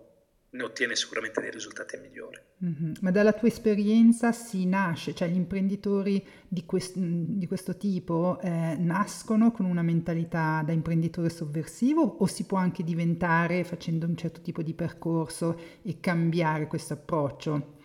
[0.50, 2.38] ne ottiene sicuramente dei risultati migliori.
[2.64, 2.92] Mm-hmm.
[3.00, 8.76] Ma dalla tua esperienza si nasce, cioè gli imprenditori di, quest- di questo tipo eh,
[8.78, 14.40] nascono con una mentalità da imprenditore sovversivo o si può anche diventare facendo un certo
[14.40, 17.78] tipo di percorso e cambiare questo approccio?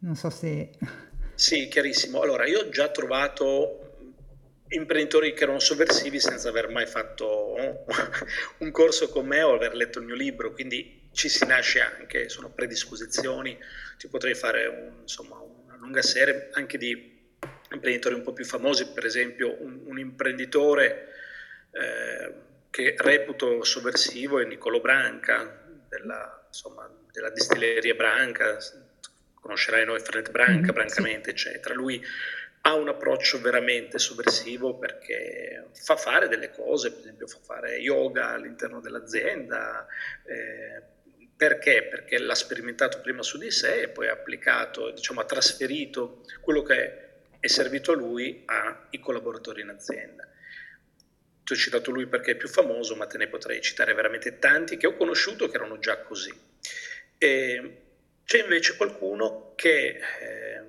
[0.00, 0.70] Non so se...
[1.34, 2.20] Sì, chiarissimo.
[2.20, 3.89] Allora, io ho già trovato
[4.70, 7.54] imprenditori che erano sovversivi senza aver mai fatto
[8.58, 12.28] un corso con me o aver letto il mio libro, quindi ci si nasce anche,
[12.28, 13.58] sono predisposizioni,
[13.98, 17.18] ti potrei fare un, insomma, una lunga serie anche di
[17.72, 21.08] imprenditori un po' più famosi, per esempio un, un imprenditore
[21.72, 22.34] eh,
[22.70, 28.58] che reputo sovversivo è Nicolo Branca, della, insomma, della distilleria Branca,
[29.34, 31.48] conoscerai noi Fred Branca, mm-hmm, Brancamente, sì.
[31.48, 31.74] eccetera.
[31.74, 32.00] Lui
[32.62, 38.30] ha un approccio veramente sovversivo perché fa fare delle cose, per esempio fa fare yoga
[38.30, 39.86] all'interno dell'azienda,
[40.24, 40.82] eh,
[41.34, 41.84] perché?
[41.84, 46.62] Perché l'ha sperimentato prima su di sé e poi ha applicato, diciamo, ha trasferito quello
[46.62, 47.08] che
[47.40, 50.28] è servito a lui ai collaboratori in azienda.
[51.42, 54.76] Ti ho citato lui perché è più famoso, ma te ne potrei citare veramente tanti
[54.76, 56.30] che ho conosciuto che erano già così.
[57.16, 57.76] E
[58.22, 60.62] c'è invece qualcuno che eh,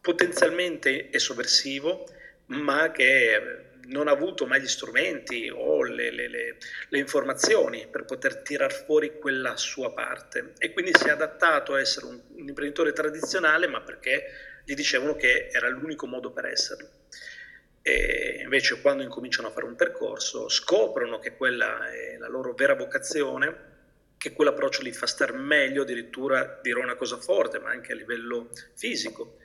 [0.00, 2.06] potenzialmente è sovversivo,
[2.46, 6.56] ma che non ha avuto mai gli strumenti o le, le, le,
[6.88, 11.80] le informazioni per poter tirar fuori quella sua parte e quindi si è adattato a
[11.80, 14.24] essere un, un imprenditore tradizionale ma perché
[14.64, 16.88] gli dicevano che era l'unico modo per esserlo.
[17.82, 22.74] E invece quando incominciano a fare un percorso scoprono che quella è la loro vera
[22.74, 23.68] vocazione,
[24.18, 28.50] che quell'approccio li fa star meglio, addirittura dirò una cosa forte, ma anche a livello
[28.74, 29.38] fisico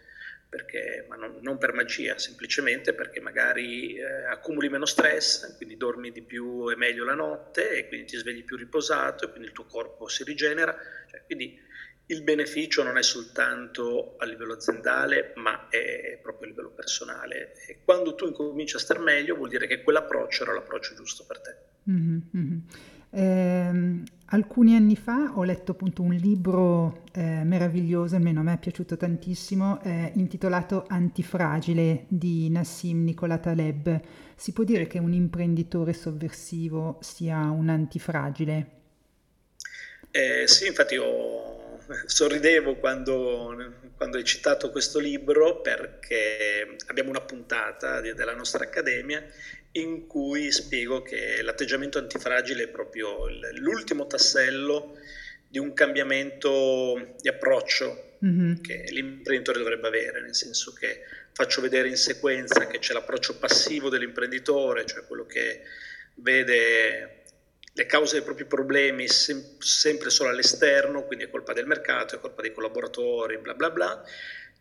[0.55, 6.11] perché, ma non, non, per magia, semplicemente perché magari eh, accumuli meno stress, quindi dormi
[6.11, 9.53] di più e meglio la notte e quindi ti svegli più riposato e quindi il
[9.53, 10.73] tuo corpo si rigenera.
[11.09, 11.59] Cioè, quindi
[12.05, 17.51] il beneficio non è soltanto a livello aziendale, ma è proprio a livello personale.
[17.67, 21.41] E quando tu incominci a star meglio, vuol dire che quell'approccio era l'approccio giusto per
[21.41, 21.55] te.
[21.91, 22.57] Mm-hmm.
[23.11, 23.54] Eh,
[24.27, 28.97] alcuni anni fa ho letto appunto un libro eh, meraviglioso, almeno a me è piaciuto
[28.97, 34.01] tantissimo, eh, intitolato Antifragile di Nassim Nicola Taleb.
[34.35, 38.69] Si può dire che un imprenditore sovversivo sia un antifragile?
[40.11, 43.55] Eh, sì, infatti io sorridevo quando,
[43.95, 49.23] quando, hai citato questo libro perché abbiamo una puntata della nostra accademia
[49.75, 54.97] in cui spiego che l'atteggiamento antifragile è proprio l'ultimo tassello
[55.47, 58.61] di un cambiamento di approccio mm-hmm.
[58.61, 61.01] che l'imprenditore dovrebbe avere, nel senso che
[61.33, 65.61] faccio vedere in sequenza che c'è l'approccio passivo dell'imprenditore, cioè quello che
[66.15, 67.23] vede
[67.73, 72.19] le cause dei propri problemi sem- sempre solo all'esterno, quindi è colpa del mercato, è
[72.19, 74.03] colpa dei collaboratori, bla bla bla,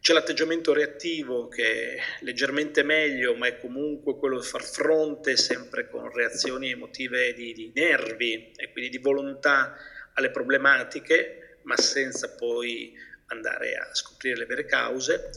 [0.04, 5.88] c'è l'atteggiamento reattivo che è leggermente meglio, ma è comunque quello di far fronte sempre
[5.88, 9.74] con reazioni emotive di, di nervi e quindi di volontà
[10.12, 12.92] alle problematiche, ma senza poi
[13.28, 15.30] andare a scoprire le vere cause.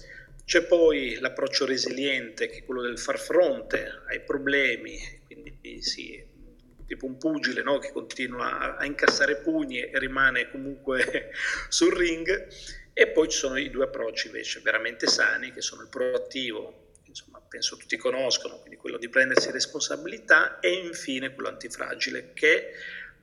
[0.44, 6.22] C'è poi l'approccio resiliente, che è quello del far fronte ai problemi, quindi sì,
[6.86, 7.80] tipo un pugile no?
[7.80, 11.32] che continua a, a incassare pugni e rimane comunque
[11.70, 12.48] sul ring
[13.00, 17.40] e poi ci sono i due approcci invece veramente sani, che sono il proattivo, insomma
[17.48, 22.72] penso tutti conoscono, quindi quello di prendersi responsabilità, e infine quello antifragile, che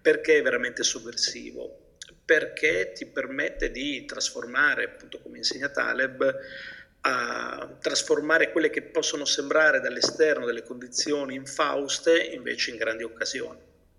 [0.00, 1.96] perché è veramente sovversivo?
[2.24, 6.32] Perché ti permette di trasformare, appunto come insegna Taleb,
[7.00, 13.58] a trasformare quelle che possono sembrare dall'esterno delle condizioni infauste invece in grandi occasioni.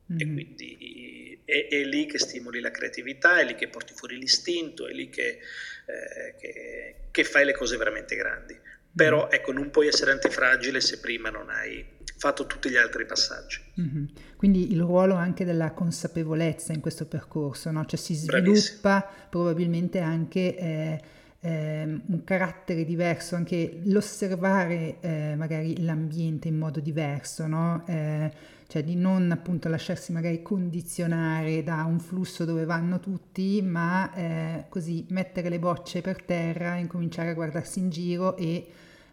[0.10, 0.20] Mm-hmm.
[0.22, 1.05] E quindi
[1.46, 5.10] è, è, lì che stimoli la creatività, è lì che porti fuori l'istinto, è lì
[5.10, 5.40] che,
[5.86, 8.60] eh, che, che fai le cose veramente grandi.
[8.94, 9.30] Però mm.
[9.32, 13.62] ecco, non puoi essere antifragile se prima non hai fatto tutti gli altri passaggi.
[13.80, 14.06] Mm-hmm.
[14.38, 17.86] Quindi il ruolo anche della consapevolezza in questo percorso, no?
[17.86, 19.28] cioè si sviluppa Bravissimo.
[19.30, 21.02] probabilmente anche eh,
[21.46, 27.84] eh, un carattere diverso, anche l'osservare eh, magari l'ambiente in modo diverso, no?
[27.88, 28.32] Eh,
[28.68, 34.66] cioè di non appunto lasciarsi magari condizionare da un flusso dove vanno tutti, ma eh,
[34.70, 38.68] così mettere le bocce per terra, incominciare a guardarsi in giro e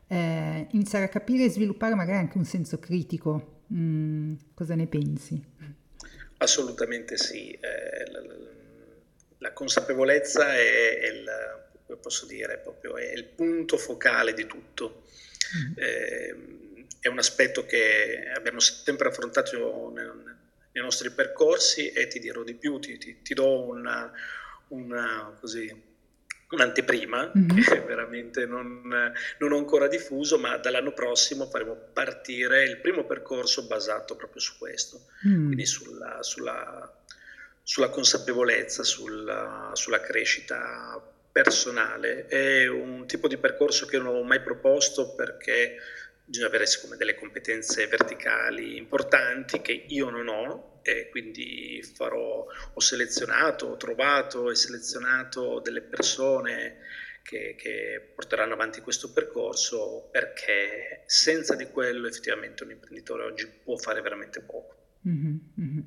[0.07, 3.61] eh, iniziare a capire e sviluppare magari anche un senso critico.
[3.75, 5.43] Mm, cosa ne pensi?
[6.39, 7.51] Assolutamente sì.
[7.51, 8.21] Eh, la,
[9.37, 11.25] la, consapevolezza è, è il,
[11.97, 15.05] posso dire, proprio è il punto focale di tutto.
[15.57, 15.73] Mm.
[15.77, 16.37] Eh,
[17.01, 20.33] è un aspetto che abbiamo sempre affrontato nel,
[20.73, 24.11] nei nostri percorsi e ti dirò di più, ti, ti, ti do una,
[24.69, 25.91] una, così,
[26.51, 27.61] un'anteprima mm-hmm.
[27.61, 28.83] che veramente non,
[29.39, 34.57] non, ho ancora diffuso, ma dall'anno prossimo faremo partire il primo percorso basato proprio su
[34.59, 35.47] questo, mm.
[35.47, 37.03] quindi sulla, sulla,
[37.63, 42.27] sulla consapevolezza, sulla, sulla crescita personale.
[42.27, 45.77] È un tipo di percorso che non ho mai proposto perché
[46.25, 52.81] bisogna avere siccome delle competenze verticali importanti che io non ho e quindi farò, ho
[52.81, 56.79] selezionato, ho trovato e selezionato delle persone
[57.23, 63.77] che, che, porteranno avanti questo percorso perché senza di quello effettivamente un imprenditore oggi può
[63.77, 64.77] fare veramente poco.
[65.07, 65.81] Mm-hmm, mm-hmm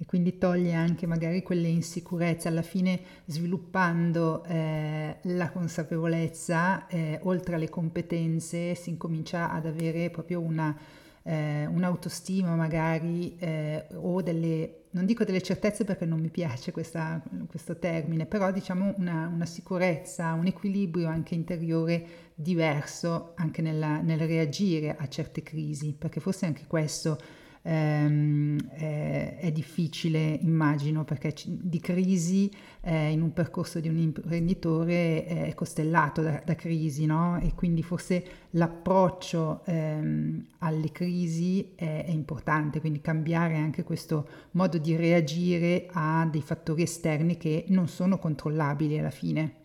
[0.00, 7.56] e quindi toglie anche magari quelle insicurezze, alla fine sviluppando eh, la consapevolezza, eh, oltre
[7.56, 10.74] alle competenze, si incomincia ad avere proprio una,
[11.22, 17.22] eh, un'autostima magari eh, o delle, non dico delle certezze perché non mi piace questa,
[17.46, 24.20] questo termine, però diciamo una, una, sicurezza, un equilibrio anche interiore diverso anche nella, nel
[24.20, 27.18] reagire a certe crisi, perché forse anche questo
[27.62, 32.50] ehm, è, è, difficile, immagino, perché di crisi
[32.82, 37.38] eh, in un percorso di un imprenditore è costellato da, da crisi, no?
[37.40, 44.78] E quindi forse l'approccio ehm, alle crisi è, è importante, quindi cambiare anche questo modo
[44.78, 49.59] di reagire a dei fattori esterni che non sono controllabili alla fine.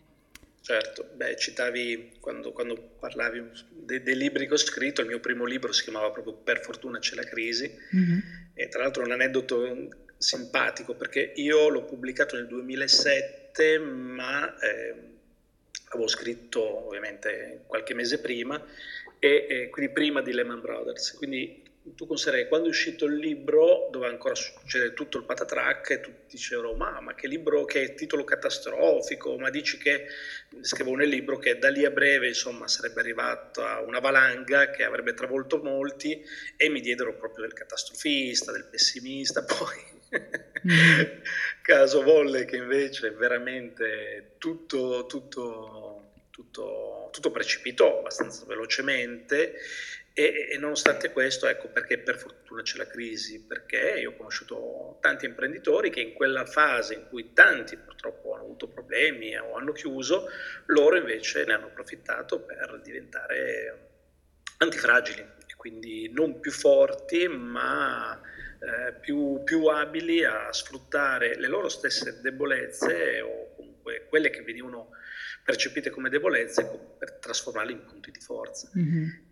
[0.66, 5.44] Certo, beh, citavi quando, quando parlavi dei, dei, libri che ho scritto, il mio primo
[5.44, 8.18] libro si chiamava proprio Per fortuna c'è la crisi, mm-hmm.
[8.52, 9.88] e tra l'altro un aneddoto
[10.18, 14.94] simpatico perché io l'ho pubblicato nel 2007, ma eh,
[15.90, 18.60] avevo scritto ovviamente qualche mese prima,
[19.20, 21.62] e, e quindi prima di Lehman Brothers, quindi
[21.94, 26.36] tu considerai quando è uscito il libro dove ancora succede tutto il patatrack e tutti
[26.36, 30.06] dicevano ma, ma che libro che titolo catastrofico ma dici che
[30.62, 35.14] scrivo nel libro che da lì a breve insomma sarebbe arrivata una valanga che avrebbe
[35.14, 36.24] travolto molti
[36.56, 40.20] e mi diedero proprio del catastrofista del pessimista poi
[40.66, 41.20] mm.
[41.62, 46.00] caso volle che invece veramente tutto tutto
[46.36, 49.54] tutto, tutto precipitò abbastanza velocemente
[50.18, 54.96] e, e, nonostante questo, ecco perché per fortuna c'è la crisi, perché io ho conosciuto
[55.02, 59.72] tanti imprenditori che in quella fase in cui tanti purtroppo hanno avuto problemi o hanno
[59.72, 60.30] chiuso,
[60.68, 63.88] loro invece ne hanno approfittato per diventare
[64.56, 71.68] antifragili e quindi non più forti ma eh, più, più abili a sfruttare le loro
[71.68, 74.92] stesse debolezze o comunque quelle che venivano
[75.44, 78.70] percepite come debolezze per trasformarle in punti di forza.
[78.74, 79.25] Mm-hmm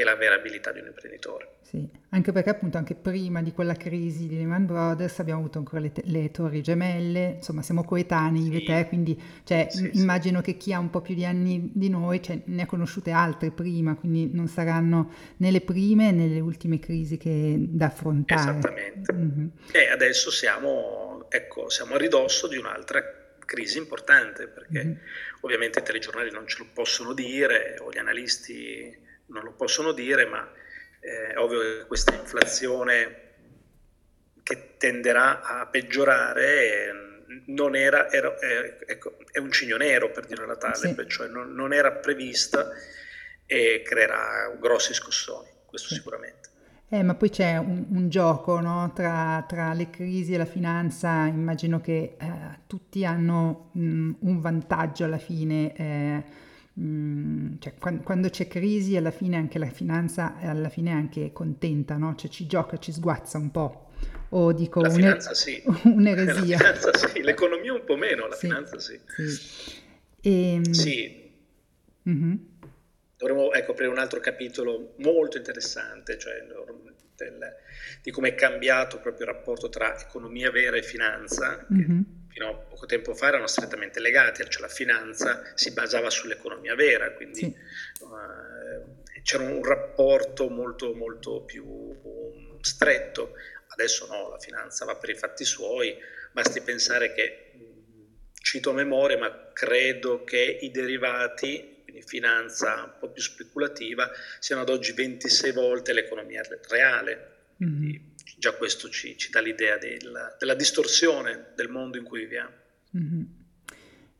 [0.00, 1.56] e la vera abilità di un imprenditore.
[1.62, 5.80] Sì, anche perché appunto anche prima di quella crisi di Lehman Brothers abbiamo avuto ancora
[5.80, 8.64] le, le torri gemelle, insomma siamo coetanei sì.
[8.64, 10.44] te, quindi cioè, sì, immagino sì.
[10.44, 13.50] che chi ha un po' più di anni di noi cioè, ne ha conosciute altre
[13.50, 18.40] prima, quindi non saranno né le prime né le ultime crisi che da affrontare.
[18.40, 19.12] Esattamente.
[19.12, 19.46] Mm-hmm.
[19.72, 23.02] E adesso siamo, ecco, siamo a ridosso di un'altra
[23.44, 24.96] crisi importante, perché mm-hmm.
[25.40, 30.26] ovviamente i telegiornali non ce lo possono dire, o gli analisti non lo possono dire,
[30.26, 30.46] ma
[31.00, 33.26] eh, è ovvio che questa inflazione
[34.42, 40.46] che tenderà a peggiorare non era, era è, ecco, è un cigno nero per dire
[40.46, 40.94] la tale, sì.
[41.08, 42.68] cioè non, non, era prevista
[43.44, 45.94] e creerà grossi scossoni, questo sì.
[45.94, 46.46] sicuramente.
[46.90, 48.92] Eh, ma poi c'è un, un gioco no?
[48.94, 55.04] tra, tra, le crisi e la finanza, immagino che eh, tutti hanno mh, un vantaggio
[55.04, 55.74] alla fine.
[55.76, 56.47] Eh, Mm,
[57.58, 62.14] cioè, quando, c'è crisi alla fine anche la finanza alla fine è anche contenta, no?
[62.14, 63.90] Cioè ci gioca, ci sguazza un po'.
[64.30, 65.60] O dico la finanza sì.
[65.84, 66.58] un'eresia.
[66.58, 69.00] La finanza sì, l'economia un po' meno, la sì, finanza sì.
[69.06, 69.72] Sì.
[70.20, 71.30] E, ehm, sì.
[72.08, 72.34] Mm-hmm.
[73.16, 76.44] Dovremmo ecco, aprire un altro capitolo molto interessante, cioè
[77.16, 77.38] del,
[78.02, 81.86] di come è cambiato proprio il rapporto tra economia vera e finanza, mm-hmm.
[81.86, 86.76] che fino a poco tempo fa erano strettamente legati, cioè la finanza si basava sull'economia
[86.76, 87.56] vera, quindi sì.
[88.04, 93.32] uh, c'era un rapporto molto, molto più um, stretto.
[93.70, 95.96] Adesso no, la finanza va per i fatti suoi,
[96.30, 97.52] basti pensare che,
[98.34, 104.08] cito a memoria, ma credo che i derivati, quindi finanza un po' più speculativa,
[104.38, 107.34] siano ad oggi 26 volte l'economia reale.
[107.62, 108.07] Mm-hmm.
[108.38, 112.52] Già questo ci, ci dà l'idea del, della distorsione del mondo in cui viviamo.
[112.96, 113.22] Mm-hmm.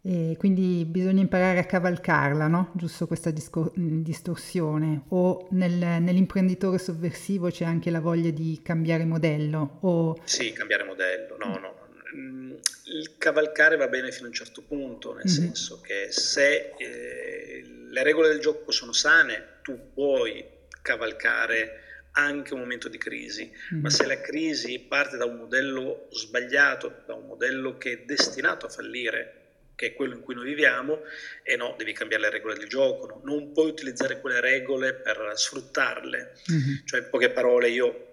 [0.02, 2.72] E quindi bisogna imparare a cavalcarla, no?
[2.74, 5.04] Giusto questa discor- distorsione.
[5.08, 9.78] O nel, nell'imprenditore sovversivo c'è anche la voglia di cambiare modello?
[9.82, 10.20] O...
[10.24, 11.86] Sì, cambiare modello, no, no.
[12.16, 12.52] Mm,
[12.86, 15.44] il cavalcare va bene fino a un certo punto, nel mm-hmm.
[15.44, 20.42] senso che se eh, le regole del gioco sono sane, tu puoi
[20.80, 21.82] cavalcare
[22.12, 23.80] anche un momento di crisi, mm.
[23.80, 28.66] ma se la crisi parte da un modello sbagliato, da un modello che è destinato
[28.66, 29.34] a fallire,
[29.74, 31.02] che è quello in cui noi viviamo,
[31.42, 33.20] e no, devi cambiare le regole del gioco, no?
[33.24, 36.32] non puoi utilizzare quelle regole per sfruttarle.
[36.50, 36.74] Mm-hmm.
[36.84, 38.07] Cioè, in poche parole, io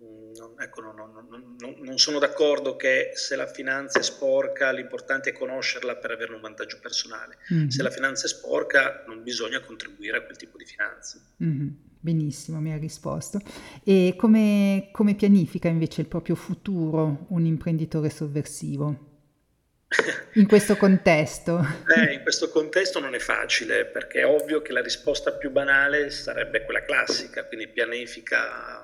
[0.00, 5.32] non, ecco, non, non, non, sono d'accordo che se la finanza è sporca l'importante è
[5.32, 7.36] conoscerla per averne un vantaggio personale.
[7.52, 7.68] Mm-hmm.
[7.68, 11.20] Se la finanza è sporca non bisogna contribuire a quel tipo di finanza.
[11.42, 11.68] Mm-hmm.
[12.00, 13.40] Benissimo, mi ha risposto.
[13.84, 19.08] E come, come pianifica invece il proprio futuro un imprenditore sovversivo?
[20.34, 21.60] in questo contesto?
[21.94, 26.10] Eh, in questo contesto non è facile perché è ovvio che la risposta più banale
[26.10, 28.82] sarebbe quella classica, quindi pianifica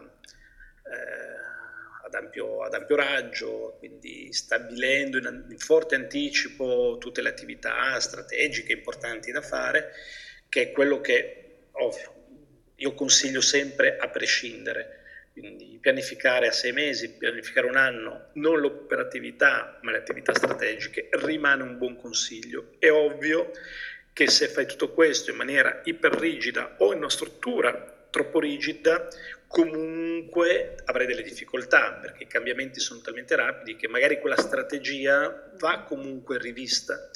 [2.04, 8.72] ad, ampio, ad, ampio, raggio, quindi stabilendo in, in forte anticipo tutte le attività strategiche
[8.72, 9.92] importanti da fare,
[10.48, 12.14] che è quello che ovvio,
[12.76, 14.96] io consiglio sempre a prescindere
[15.38, 21.62] quindi pianificare a sei mesi, pianificare un anno, non l'operatività ma le attività strategiche, rimane
[21.62, 22.70] un buon consiglio.
[22.78, 23.50] È ovvio
[24.14, 29.08] che se fai tutto questo in maniera iperrigida o in una struttura troppo rigida,
[29.48, 35.82] comunque avrai delle difficoltà perché i cambiamenti sono talmente rapidi che magari quella strategia va
[35.82, 37.10] comunque rivista.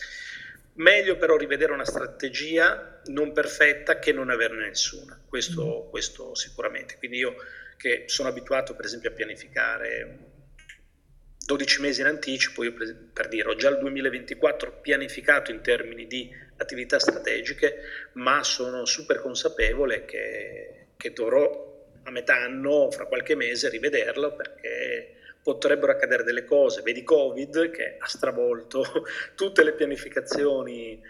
[0.74, 5.90] Meglio però rivedere una strategia non perfetta che non averne nessuna, questo, mm.
[5.90, 6.96] questo sicuramente.
[6.96, 7.34] Quindi io
[7.76, 10.18] che sono abituato per esempio a pianificare
[11.44, 16.06] 12 mesi in anticipo, io per, per dire ho già il 2024 pianificato in termini
[16.06, 17.80] di attività strategiche,
[18.12, 21.69] ma sono super consapevole che, che dovrò
[22.04, 26.82] a metà anno, fra qualche mese, rivederlo perché potrebbero accadere delle cose.
[26.82, 28.84] Vedi Covid che ha stravolto
[29.34, 31.00] tutte le pianificazioni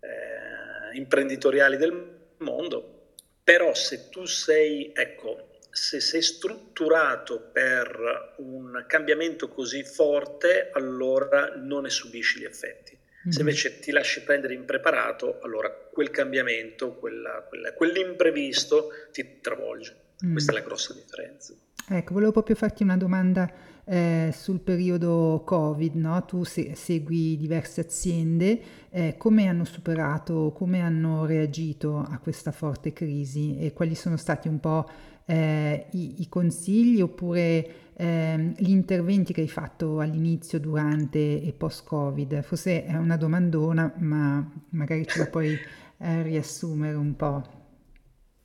[0.00, 9.48] eh, imprenditoriali del mondo, però se tu sei, ecco, se sei strutturato per un cambiamento
[9.48, 12.93] così forte, allora non ne subisci gli effetti.
[13.24, 13.32] Mm-hmm.
[13.32, 19.96] Se invece ti lasci prendere impreparato, allora quel cambiamento, quella, quella, quell'imprevisto ti travolge.
[20.24, 20.32] Mm.
[20.32, 21.54] Questa è la grossa differenza.
[21.86, 23.50] Ecco, volevo proprio farti una domanda
[23.84, 26.24] eh, sul periodo Covid, no?
[26.24, 28.60] tu se- segui diverse aziende,
[28.90, 34.48] eh, come hanno superato, come hanno reagito a questa forte crisi e quali sono stati
[34.48, 34.88] un po'
[35.26, 42.42] eh, i, i, consigli oppure eh, gli interventi che hai fatto all'inizio, durante e post-Covid?
[42.42, 45.58] Forse è una domandona, ma magari ce la puoi
[45.98, 47.62] eh, riassumere un po'.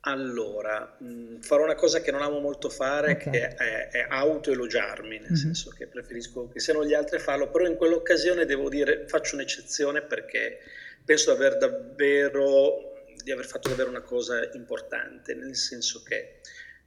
[0.01, 3.31] Allora, mh, mm, farò una cosa che non amo molto fare, okay.
[3.31, 5.35] che è, è autoelogiarmi, nel mm-hmm.
[5.35, 9.35] senso che preferisco che siano gli altri a farlo, però in quell'occasione devo dire, faccio
[9.35, 10.59] un'eccezione perché
[11.03, 16.39] penso di aver davvero, di aver fatto davvero una cosa importante, nel senso che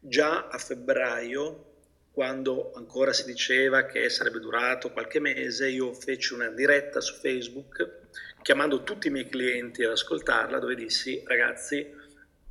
[0.05, 1.71] già a febbraio,
[2.11, 8.01] quando ancora si diceva che sarebbe durato qualche mese, io feci una diretta su Facebook
[8.43, 11.87] chiamando tutti i miei clienti ad ascoltarla, dove dissi ragazzi,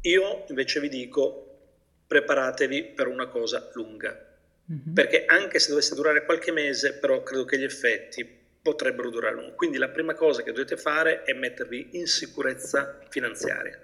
[0.01, 1.47] io invece vi dico
[2.07, 4.37] preparatevi per una cosa lunga,
[4.71, 4.93] mm-hmm.
[4.93, 9.55] perché anche se dovesse durare qualche mese, però credo che gli effetti potrebbero durare lungo.
[9.55, 13.77] Quindi la prima cosa che dovete fare è mettervi in sicurezza finanziaria.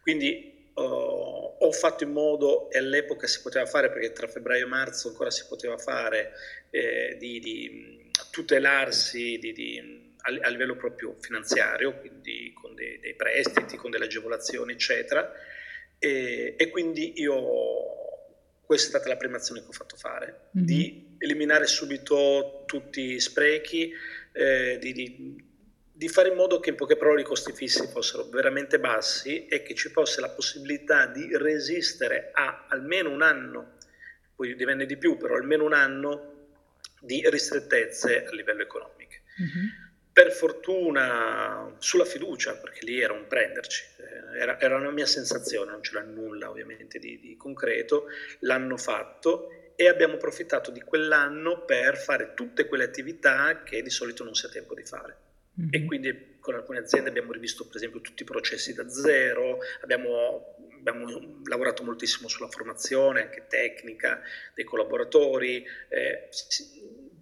[0.00, 4.68] Quindi Uh, ho fatto in modo, e all'epoca si poteva fare, perché tra febbraio e
[4.68, 6.32] marzo ancora si poteva fare,
[6.70, 13.14] eh, di, di, tutelarsi di, di, a, a, livello proprio finanziario, quindi con dei, dei,
[13.14, 15.32] prestiti, con delle agevolazioni, eccetera.
[15.98, 17.38] E, e, quindi io,
[18.64, 20.66] questa è stata la prima azione che ho fatto fare, mm-hmm.
[20.66, 23.92] di eliminare subito tutti i sprechi,
[24.32, 25.43] eh, di di
[26.08, 29.74] fare in modo che in poche parole i costi fissi fossero veramente bassi e che
[29.74, 33.76] ci fosse la possibilità di resistere a almeno un anno,
[34.34, 36.32] poi divenne di più, però almeno un anno
[37.00, 39.14] di ristrettezze a livello economico.
[39.40, 39.66] Mm-hmm.
[40.12, 45.70] Per fortuna sulla fiducia, perché lì era un prenderci, eh, era, era una mia sensazione,
[45.70, 48.06] non c'era nulla ovviamente di, di concreto,
[48.40, 54.22] l'hanno fatto e abbiamo approfittato di quell'anno per fare tutte quelle attività che di solito
[54.22, 55.16] non si ha tempo di fare.
[55.60, 55.68] Mm-hmm.
[55.70, 60.56] E quindi con alcune aziende abbiamo rivisto per esempio tutti i processi da zero, abbiamo,
[60.78, 64.20] abbiamo lavorato moltissimo sulla formazione anche tecnica
[64.54, 66.28] dei collaboratori, eh,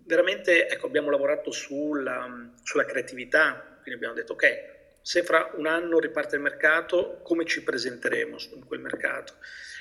[0.06, 4.70] veramente ecco, abbiamo lavorato sulla, sulla creatività, quindi abbiamo detto ok,
[5.02, 9.34] se fra un anno riparte il mercato, come ci presenteremo in quel mercato?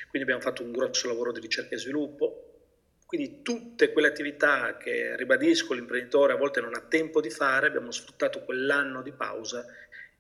[0.10, 2.51] Quindi abbiamo fatto un grosso lavoro di ricerca e sviluppo,
[3.12, 7.92] quindi tutte quelle attività che, ribadisco, l'imprenditore a volte non ha tempo di fare, abbiamo
[7.92, 9.66] sfruttato quell'anno di pausa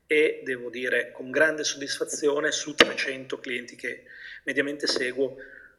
[0.05, 4.03] e devo dire con grande soddisfazione su 300 clienti che
[4.43, 5.37] mediamente seguo,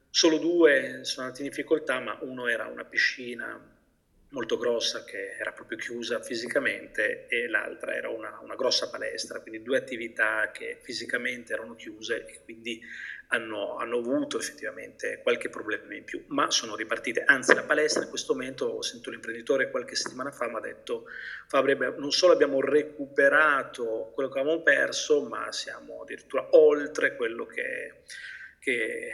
[0.08, 3.60] solo due sono andati in difficoltà, ma uno era una piscina
[4.30, 9.62] molto grossa che era proprio chiusa fisicamente e l'altra era una, una, grossa palestra, quindi
[9.62, 12.80] due attività che fisicamente erano chiuse e quindi
[13.32, 17.24] hanno, hanno, avuto effettivamente qualche problema in più, ma sono ripartite.
[17.24, 21.04] Anzi, la palestra in questo momento, ho sentito l'imprenditore qualche settimana fa, mi ha detto,
[21.48, 28.02] Fabri, non solo abbiamo recuperato quello che avevamo perso, ma siamo addirittura oltre quello che,
[28.58, 29.12] che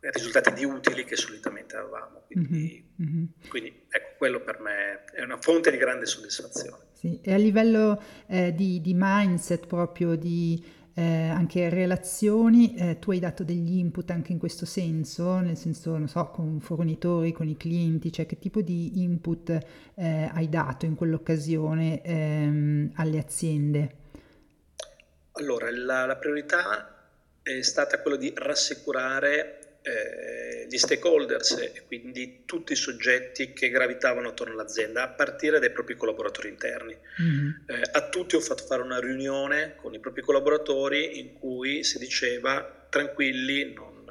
[0.00, 2.22] risultati di utili che solitamente avevamo.
[2.26, 3.24] Quindi, mm-hmm.
[3.48, 6.84] quindi, ecco, quello per me è una fonte di grande soddisfazione.
[6.92, 10.62] Sì, e a livello eh, di, di, mindset proprio, di
[10.98, 15.90] eh, anche relazioni, eh, tu hai dato degli input anche in questo senso, nel senso,
[15.98, 19.50] non so, con fornitori, con i clienti, cioè che tipo di input
[19.94, 23.96] eh, hai dato in quell'occasione ehm, alle aziende?
[25.32, 27.10] Allora, la, la priorità
[27.42, 34.30] è stata quella di rassicurare eh, gli stakeholders e quindi tutti i soggetti che gravitavano
[34.30, 36.98] attorno all'azienda, a partire dai propri collaboratori interni.
[37.22, 37.50] Mm-hmm.
[37.66, 41.98] Eh, a tutti ho fatto fare una riunione con i propri collaboratori in cui si
[41.98, 44.04] diceva tranquilli, non,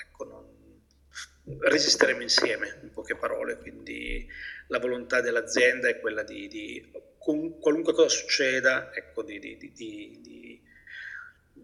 [0.00, 4.28] ecco, non, resisteremo insieme, in poche parole, quindi
[4.68, 10.62] la volontà dell'azienda è quella di, di qualunque cosa succeda, ecco, di, di, di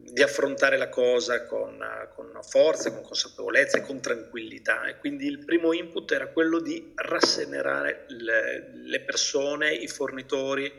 [0.05, 1.79] di affrontare la cosa con,
[2.15, 4.85] con, forza, con consapevolezza e con tranquillità.
[4.87, 10.71] E quindi il primo input era quello di rasserenare le, le persone, i fornitori,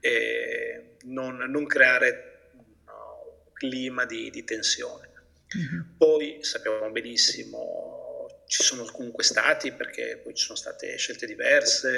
[0.00, 2.50] e non, non creare
[2.86, 5.10] no, clima di, di tensione.
[5.56, 5.80] Mm-hmm.
[5.96, 8.01] Poi sappiamo benissimo
[8.52, 11.88] ci sono comunque stati perché poi ci sono state scelte diverse,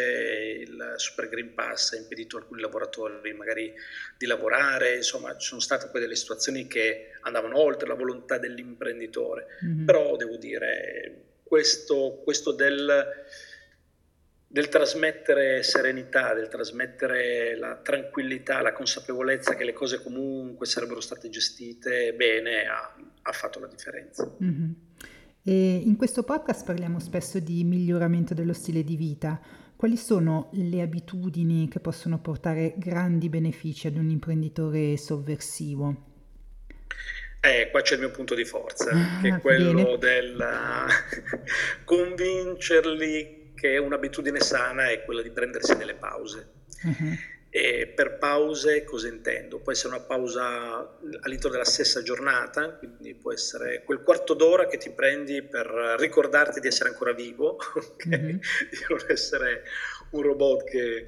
[0.61, 3.75] il Super Green Pass ha impedito a alcuni lavoratori magari
[4.17, 9.47] di lavorare, insomma ci sono state poi delle situazioni che andavano oltre la volontà dell'imprenditore,
[9.65, 9.85] mm-hmm.
[9.85, 13.05] però devo dire questo, questo del,
[14.47, 21.29] del trasmettere serenità, del trasmettere la tranquillità, la consapevolezza che le cose comunque sarebbero state
[21.31, 24.25] gestite bene ha, ha fatto la differenza.
[24.41, 24.71] Mm-hmm.
[25.47, 29.38] E in questo podcast parliamo spesso di miglioramento dello stile di vita.
[29.76, 36.12] Quali sono le abitudini che possono portare grandi benefici ad un imprenditore sovversivo?
[37.40, 39.99] Eh, qua c'è il mio punto di forza, ah, che è quello bene.
[39.99, 40.45] del
[41.84, 46.53] convincerli che un'abitudine sana è quella di prendersi delle pause.
[46.84, 47.18] Uh-huh.
[47.57, 49.61] E per pause cosa intendo?
[49.61, 54.77] Può essere una pausa all'interno della stessa giornata, quindi può essere quel quarto d'ora che
[54.77, 57.57] ti prendi per ricordarti di essere ancora vivo,
[57.95, 58.19] okay?
[58.19, 58.37] mm-hmm.
[58.39, 59.63] di non essere
[60.11, 61.07] un robot che,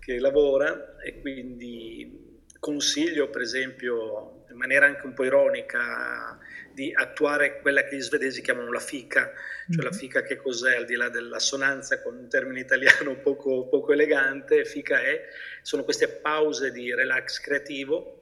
[0.00, 6.40] che lavora e quindi consiglio per esempio in maniera anche un po' ironica
[6.74, 9.32] di attuare quella che gli svedesi chiamano la fica,
[9.68, 9.84] cioè mm-hmm.
[9.84, 14.64] la fica che cos'è al di là dell'assonanza con un termine italiano poco, poco elegante,
[14.64, 15.28] fica è,
[15.62, 18.20] sono queste pause di relax creativo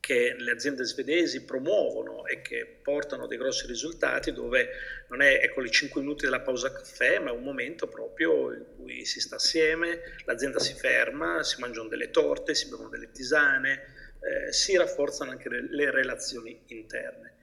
[0.00, 4.70] che le aziende svedesi promuovono e che portano dei grossi risultati dove
[5.08, 8.64] non è ecco i 5 minuti della pausa caffè ma è un momento proprio in
[8.76, 13.82] cui si sta assieme, l'azienda si ferma, si mangiano delle torte, si bevono delle tisane,
[14.20, 17.34] eh, si rafforzano anche le, le relazioni interne.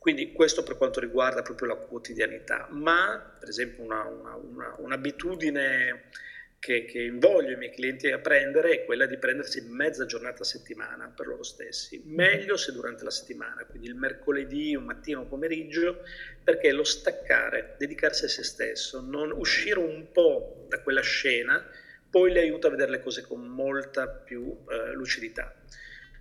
[0.00, 6.04] Quindi questo per quanto riguarda proprio la quotidianità, ma per esempio una, una, una, un'abitudine
[6.58, 10.46] che, che, invoglio i miei clienti a prendere è quella di prendersi mezza giornata a
[10.46, 15.28] settimana per loro stessi, meglio se durante la settimana, quindi il mercoledì, un mattino, un
[15.28, 16.02] pomeriggio,
[16.42, 21.62] perché lo staccare, dedicarsi a se stesso, non uscire un po' da quella scena,
[22.08, 25.54] poi le aiuta a vedere le cose con molta più eh, lucidità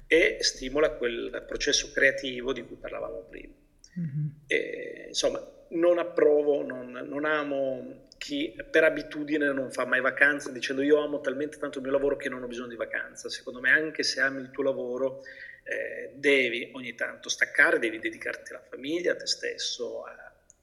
[0.05, 3.58] e stimola quel processo creativo di cui parlavamo prima.
[3.99, 4.27] Mm-hmm.
[4.47, 10.81] E, insomma, non approvo, non, non amo chi per abitudine non fa mai vacanza dicendo
[10.81, 13.29] io amo talmente tanto il mio lavoro che non ho bisogno di vacanza.
[13.29, 15.21] Secondo me anche se ami il tuo lavoro
[15.63, 20.03] eh, devi ogni tanto staccare, devi dedicarti alla famiglia, a te stesso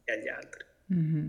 [0.04, 0.64] e agli altri.
[0.92, 1.28] Mm-hmm.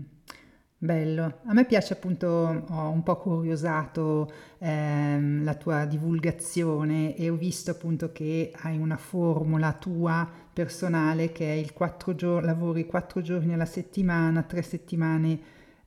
[0.80, 7.34] Bello, a me piace appunto, ho un po' curiosato ehm, la tua divulgazione e ho
[7.34, 13.20] visto appunto che hai una formula tua personale che è il quattro giorni, lavori quattro
[13.22, 15.40] giorni alla settimana, tre settimane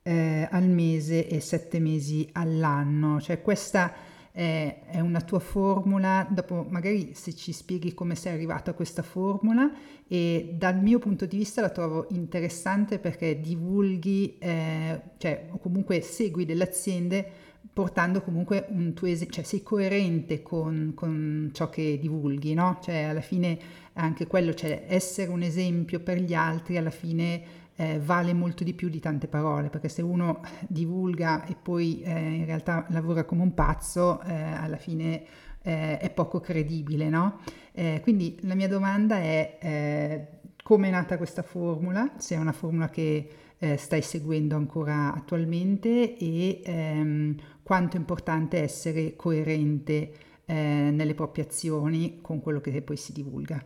[0.03, 3.93] eh, al mese e sette mesi all'anno, cioè questa
[4.31, 9.01] è, è una tua formula, dopo magari se ci spieghi come sei arrivato a questa
[9.01, 9.71] formula
[10.07, 16.01] e dal mio punto di vista la trovo interessante perché divulghi, eh, cioè o comunque
[16.01, 21.97] segui delle aziende portando comunque un tuo esempio, cioè sei coerente con, con, ciò che
[21.99, 22.79] divulghi, no?
[22.81, 23.57] Cioè alla fine
[23.93, 28.75] anche quello, cioè essere un esempio per gli altri alla fine eh, vale molto di
[28.75, 33.41] più di tante parole, perché se uno divulga e poi eh, in realtà lavora come
[33.41, 35.23] un pazzo, eh, alla fine
[35.63, 37.39] eh, è poco credibile, no?
[37.71, 40.27] Eh, quindi la mia domanda è eh,
[40.61, 43.29] come è nata questa formula, se è una formula che
[43.75, 50.13] stai seguendo ancora attualmente e ehm, quanto è importante essere coerente
[50.47, 53.63] nelle proprie azioni con quello che poi si divulga.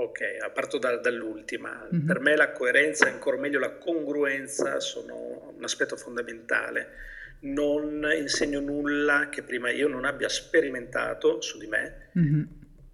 [0.00, 1.88] Ok, parto da, dall'ultima.
[1.92, 2.06] Mm-hmm.
[2.06, 7.06] Per me la coerenza ancora meglio la congruenza sono un aspetto fondamentale.
[7.40, 12.42] Non insegno nulla che prima io non abbia sperimentato su di me, mm-hmm.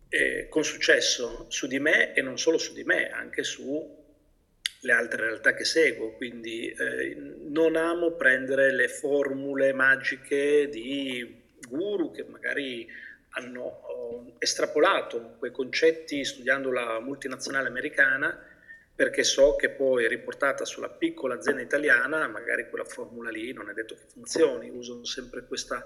[0.09, 4.03] eh, con successo su di me e non solo su di me, anche su
[4.81, 6.13] le altre realtà che seguo.
[6.13, 7.17] Quindi eh,
[7.51, 12.89] non amo prendere le formule magiche di guru che magari
[13.35, 13.81] hanno
[14.29, 18.53] eh, estrapolato quei concetti studiando la multinazionale americana
[18.95, 23.73] perché so che poi riportata sulla piccola azienda italiana, magari quella formula lì non è
[23.73, 25.85] detto che funzioni, uso sempre questa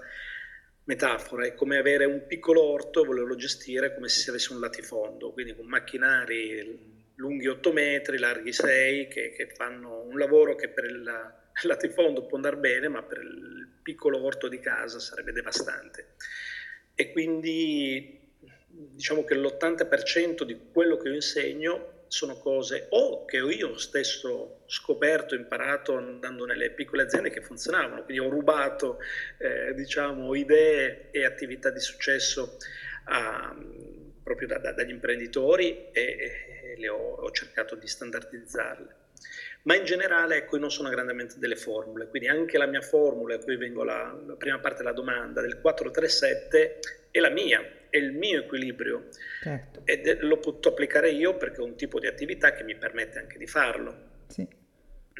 [0.83, 4.59] metafora, è come avere un piccolo orto e volerlo gestire come se si avesse un
[4.59, 10.69] latifondo, quindi con macchinari lunghi 8 metri, larghi 6, che, che fanno un lavoro che
[10.69, 11.03] per il
[11.63, 16.13] latifondo può andare bene, ma per il piccolo orto di casa sarebbe devastante
[16.99, 18.19] e quindi
[18.67, 25.33] diciamo che l'80% di quello che io insegno sono cose o che io stesso scoperto,
[25.33, 28.97] imparato andando nelle piccole aziende che funzionavano, quindi ho rubato
[29.37, 32.57] eh, diciamo, idee e attività di successo
[33.05, 33.55] a,
[34.21, 38.95] proprio da, da, dagli imprenditori e, e le ho, ho, cercato di standardizzarle.
[39.63, 43.35] Ma in generale, ecco, io non sono grandemente delle formule, quindi anche la mia formula,
[43.35, 46.79] e qui vengo alla, alla prima parte della domanda, del 437
[47.11, 49.07] è la mia, è il mio equilibrio
[49.41, 49.81] certo.
[49.83, 53.37] ed lo posso applicare io perché ho un tipo di attività che mi permette anche
[53.37, 54.07] di farlo.
[54.27, 54.47] Sì.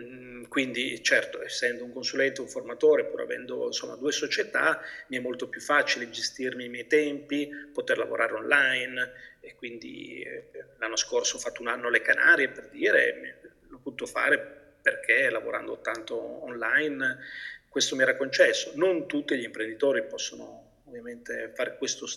[0.01, 5.19] Mm, quindi certo, essendo un consulente, un formatore, pur avendo insomma, due società, mi è
[5.19, 9.11] molto più facile gestirmi i miei tempi, poter lavorare online
[9.41, 13.38] e quindi eh, l'anno scorso ho fatto un anno alle Canarie per dire,
[13.69, 17.19] l'ho potuto fare perché lavorando tanto online
[17.69, 18.71] questo mi era concesso.
[18.75, 22.07] Non tutti gli imprenditori possono ovviamente fare questo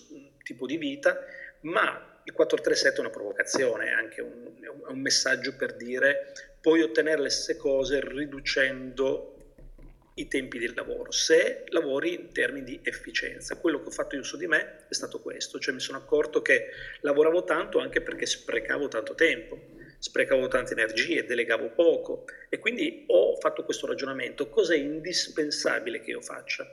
[0.43, 1.19] tipo di vita,
[1.61, 6.81] ma il 437 è una provocazione, è anche un, è un messaggio per dire puoi
[6.81, 9.33] ottenere le stesse cose riducendo
[10.15, 13.57] i tempi di lavoro, se lavori in termini di efficienza.
[13.57, 16.43] Quello che ho fatto io su di me è stato questo, cioè mi sono accorto
[16.43, 16.69] che
[17.01, 19.59] lavoravo tanto anche perché sprecavo tanto tempo,
[20.03, 26.21] sprecavo tante energie, delegavo poco e quindi ho fatto questo ragionamento, cos'è indispensabile che io
[26.21, 26.67] faccia?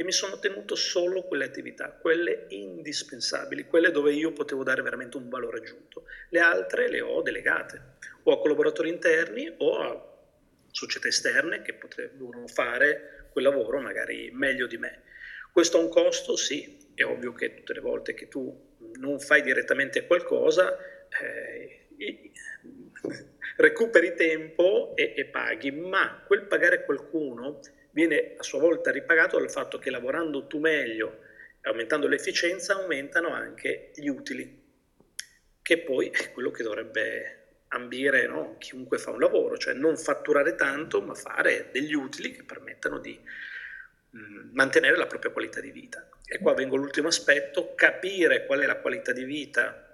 [0.00, 5.16] e mi sono tenuto solo quelle attività, quelle indispensabili, quelle dove io potevo dare veramente
[5.16, 6.04] un valore aggiunto.
[6.28, 10.18] Le altre le ho delegate, o a collaboratori interni o a
[10.70, 15.02] società esterne che potrebbero fare quel lavoro magari meglio di me.
[15.52, 16.36] Questo ha un costo?
[16.36, 20.78] Sì, è ovvio che tutte le volte che tu non fai direttamente qualcosa,
[21.20, 21.88] eh,
[23.56, 29.50] recuperi tempo e, e paghi, ma quel pagare qualcuno viene a sua volta ripagato dal
[29.50, 31.20] fatto che lavorando tu meglio
[31.60, 34.66] e aumentando l'efficienza aumentano anche gli utili,
[35.60, 37.32] che poi è quello che dovrebbe
[37.68, 38.56] ambire no?
[38.58, 43.18] chiunque fa un lavoro, cioè non fatturare tanto ma fare degli utili che permettano di
[44.10, 46.08] mh, mm, mantenere la propria qualità di vita.
[46.24, 49.84] E qua vengo all'ultimo aspetto, capire qual è la qualità di vita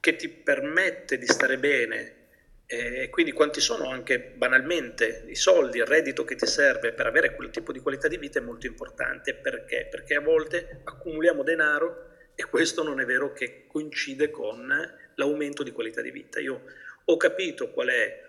[0.00, 2.21] che ti permette di stare bene
[2.66, 7.34] e quindi quanti sono anche banalmente i soldi, il reddito che ti serve per avere
[7.34, 9.34] quel tipo di qualità di vita è molto importante.
[9.34, 9.88] Perché?
[9.90, 14.72] Perché a volte accumuliamo denaro e questo non è vero che coincide con
[15.16, 16.40] l'aumento di qualità di vita.
[16.40, 16.62] Io
[17.04, 18.22] ho capito qual è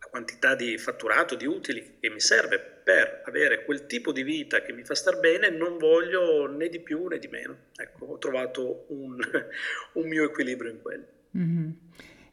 [0.00, 4.62] la quantità di fatturato, di utili che mi serve per avere quel tipo di vita
[4.62, 7.66] che mi fa star bene, non voglio né di più né di meno.
[7.74, 9.18] Ecco, ho trovato un,
[9.94, 11.06] un mio equilibrio in quello.
[11.36, 11.70] Mm-hmm.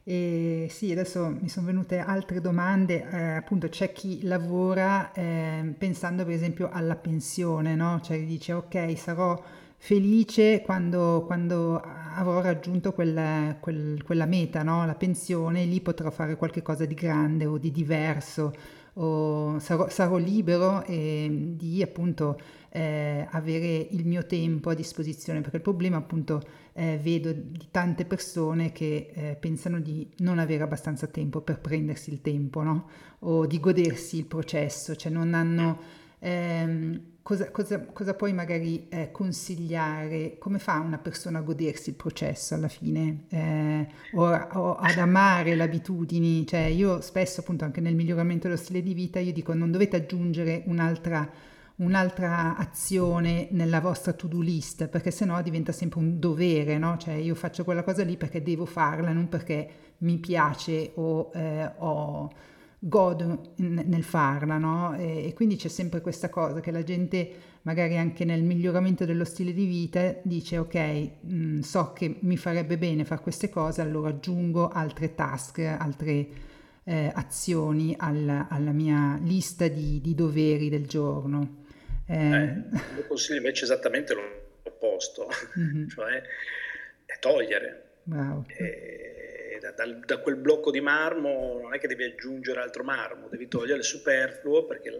[0.08, 6.24] E sì, adesso mi sono venute altre domande, eh, appunto c'è chi lavora eh, pensando
[6.24, 8.00] per esempio alla pensione, no?
[8.00, 9.42] Cioè dice ok sarò
[9.76, 14.86] felice quando, quando avrò raggiunto quel, quel, quella meta, no?
[14.86, 18.52] la pensione, lì potrò fare qualcosa di grande o di diverso,
[18.94, 22.38] o sarò, sarò libero eh, di appunto
[22.70, 26.42] eh, avere il mio tempo a disposizione, perché il problema appunto
[26.76, 32.12] eh, vedo di tante persone che eh, pensano di non avere abbastanza tempo per prendersi
[32.12, 32.88] il tempo, no?
[33.20, 35.78] O di godersi il processo, cioè non hanno...
[36.18, 40.36] Ehm, cosa, cosa, cosa, puoi magari eh, consigliare?
[40.38, 43.24] Come fa una persona a godersi il processo alla fine?
[43.30, 46.46] Eh, o, o, ad amare le abitudini?
[46.46, 49.96] Cioè io spesso appunto anche nel miglioramento dello stile di vita io dico non dovete
[49.96, 56.96] aggiungere un'altra un'altra azione nella vostra to-do list, perché sennò diventa sempre un dovere, no?
[56.96, 59.68] Cioè io faccio quella cosa lì perché devo farla, non perché
[59.98, 62.30] mi piace o, eh, o
[62.78, 64.94] godo nel farla, no?
[64.94, 67.30] E, e, quindi c'è sempre questa cosa che la gente
[67.62, 70.74] magari anche nel miglioramento dello stile di vita dice ok,
[71.20, 76.28] mh, mm, so che mi farebbe bene fare queste cose, allora aggiungo altre task, altre
[76.84, 81.64] eh, azioni alla, alla, mia lista di, di doveri del giorno.
[82.08, 82.62] Eh,
[82.98, 85.28] eh, consiglio invece esattamente l'opposto,
[85.58, 85.88] mm-hmm.
[85.94, 86.22] cioè
[87.18, 87.82] togliere.
[88.04, 88.44] Wow.
[88.46, 93.28] E, da, da, da, quel blocco di marmo non è che devi aggiungere altro marmo,
[93.28, 94.90] devi togliere il superfluo perché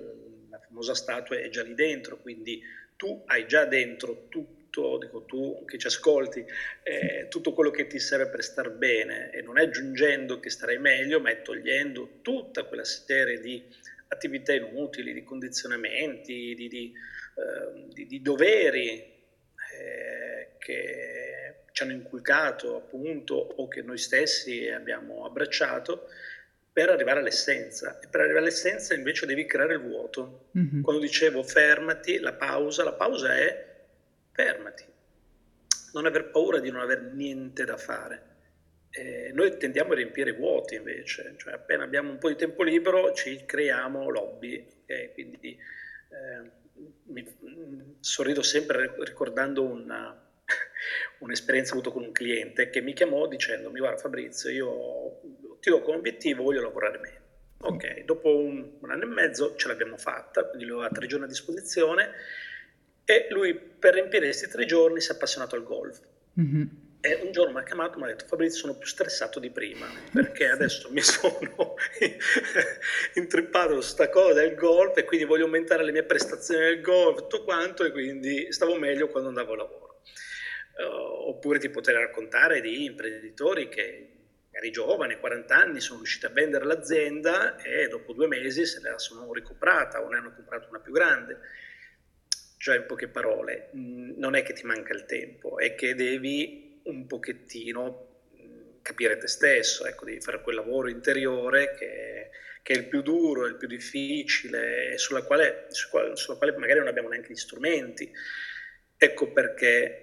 [0.51, 2.61] la famosa statua è già lì dentro, quindi
[2.97, 6.45] tu hai già dentro tutto, dico tu che ci ascolti,
[6.83, 10.79] eh, tutto quello che ti serve per star bene e non è aggiungendo che starai
[10.79, 13.63] meglio, ma è togliendo tutta quella serie di
[14.09, 22.77] attività inutili, di condizionamenti, di, di, eh, di, di doveri eh, che ci hanno inculcato
[22.77, 26.09] appunto o che noi stessi abbiamo abbracciato
[26.73, 27.99] per arrivare all'essenza.
[28.01, 30.49] E per arrivare all'essenza invece devi creare il vuoto.
[30.57, 30.83] Mm-hmm.
[30.83, 33.75] Quando dicevo fermati, la pausa, la pausa è
[34.33, 34.85] fermati.
[35.93, 38.35] Non aver paura di non avere niente da fare
[38.97, 43.13] eh, noi tendiamo a riempire vuoti invece, cioè appena abbiamo un po' di tempo libero
[43.13, 45.13] ci creiamo lobby, okay?
[45.13, 46.51] quindi eh,
[47.09, 50.19] mi, sorrido sempre ricordando una,
[51.19, 55.21] un'esperienza avuta con un cliente che mi chiamò dicendomi guarda Fabrizio io
[55.61, 57.25] ti do come obiettivo, voglio lavorare meno.
[57.59, 61.25] Ok, dopo un, un anno e mezzo ce l'abbiamo fatta, quindi lui aveva tre giorni
[61.25, 62.13] a disposizione
[63.05, 66.01] e lui per riempire questi tre giorni si è appassionato al golf.
[66.41, 69.39] Mm-hmm e un giorno mi ha chiamato e mi ha detto Fabrizio sono più stressato
[69.39, 71.75] di prima perché adesso mi sono
[73.15, 77.21] intrippato su questa cosa del golf e quindi voglio aumentare le mie prestazioni nel golf,
[77.21, 80.01] tutto quanto e quindi stavo meglio quando andavo a lavoro.
[80.77, 84.11] Uh, oppure ti potrei raccontare di imprenditori che
[84.47, 88.99] magari giovani, 40 anni, sono riusciti a vendere l'azienda e dopo due mesi se la
[88.99, 91.39] sono ricomprata o ne hanno comprato una più grande.
[92.59, 97.07] Cioè, in poche parole, non è che ti manca il tempo, è che devi un
[97.07, 98.15] pochettino
[98.87, 102.31] capire te stesso, ecco, devi fare quel lavoro interiore che,
[102.63, 107.09] che è il più duro, il più difficile, sulla quale, sulla quale magari non abbiamo
[107.09, 108.11] neanche gli strumenti.
[108.97, 110.03] Ecco perché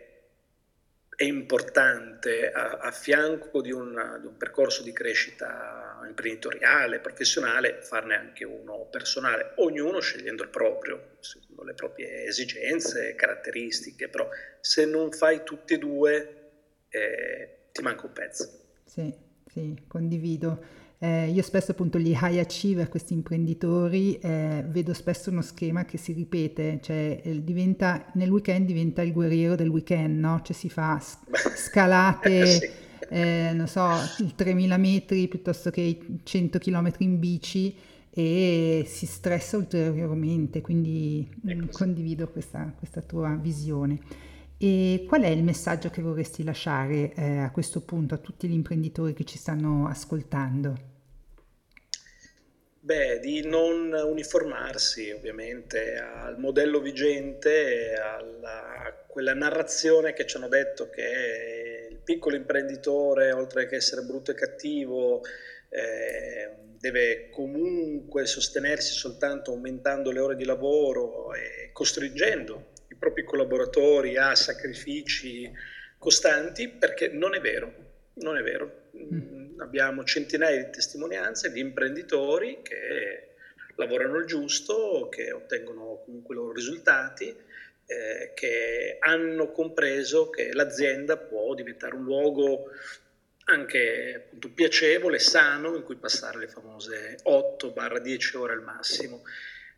[1.15, 8.15] è importante a, a fianco di un, di un, percorso di crescita imprenditoriale, professionale, farne
[8.15, 14.27] anche uno personale, ognuno scegliendo il proprio, secondo le proprie esigenze, caratteristiche, però
[14.59, 16.42] se non fai tutti e due
[16.93, 18.49] eh, ti manca un pezzo.
[18.85, 19.11] Sì,
[19.51, 20.81] sì, condivido.
[20.99, 25.97] Eh, io spesso appunto gli high achiever, questi imprenditori, eh, vedo spesso uno schema che
[25.97, 30.39] si ripete, cioè eh, diventa, nel weekend diventa il guerriero del weekend, no?
[30.43, 32.69] Cioè si fa scalate, sì.
[33.09, 33.89] Eh, non so,
[34.35, 37.75] 3000 metri piuttosto che 100 km in bici
[38.09, 41.67] e si stressa ulteriormente, quindi ecco.
[41.71, 43.99] condivido questa, questa tua visione.
[44.57, 48.53] E qual è il messaggio che vorresti lasciare eh, a questo punto a tutti gli
[48.53, 50.91] imprenditori che ci stanno ascoltando?
[52.79, 60.49] Beh, di non uniformarsi ovviamente al modello vigente, alla, a quella narrazione che ci hanno
[60.49, 65.21] detto che il piccolo imprenditore, oltre che essere brutto e cattivo,
[65.69, 74.35] eh, deve comunque sostenersi soltanto aumentando le ore di lavoro e costringendo propri collaboratori a
[74.35, 75.51] sacrifici
[75.97, 77.73] costanti perché non è vero,
[78.15, 78.81] non è vero.
[78.95, 79.59] Mm.
[79.59, 83.29] abbiamo centinaia di testimonianze di imprenditori che
[83.75, 87.35] lavorano il giusto, che ottengono comunque i loro risultati,
[87.85, 92.69] eh, che hanno compreso che l'azienda può diventare un luogo
[93.45, 99.23] anche appunto, piacevole, sano, in cui passare le famose 8-10 ore al massimo.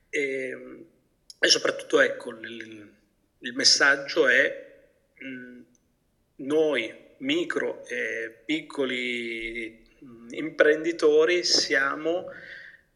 [0.10, 0.86] E,
[1.40, 2.94] e soprattutto ecco, il,
[3.46, 4.74] il messaggio è
[5.20, 5.62] mh,
[6.38, 9.84] noi micro e piccoli
[10.32, 12.26] imprenditori siamo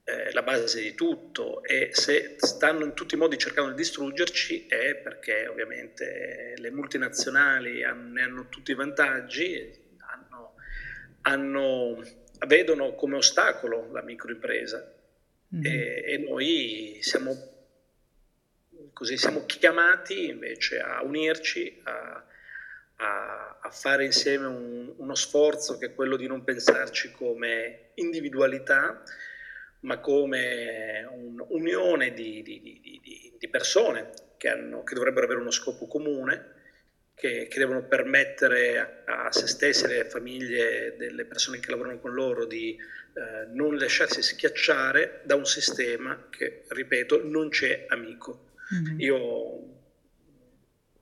[0.03, 4.65] eh, la base di tutto e se stanno in tutti i modi cercando di distruggerci
[4.67, 10.55] è perché ovviamente le multinazionali hanno, ne hanno tutti i vantaggi, hanno,
[11.21, 12.03] hanno,
[12.47, 14.93] vedono come ostacolo la microimpresa
[15.55, 15.65] mm-hmm.
[15.65, 17.48] e, e, noi siamo,
[18.93, 22.23] così, siamo chiamati invece a unirci, a,
[22.97, 29.03] a, a fare insieme un, uno sforzo che è quello di non pensarci come individualità,
[29.81, 35.87] ma come un'unione di, di, di, di persone che, hanno, che, dovrebbero avere uno scopo
[35.87, 36.57] comune,
[37.15, 41.99] che, che devono permettere a, a, se stessi e alle famiglie delle persone che lavorano
[41.99, 42.77] con loro di
[43.13, 48.47] eh, non lasciarsi schiacciare da un sistema che, ripeto, non c'è amico.
[48.73, 48.99] Mm-hmm.
[48.99, 49.69] Io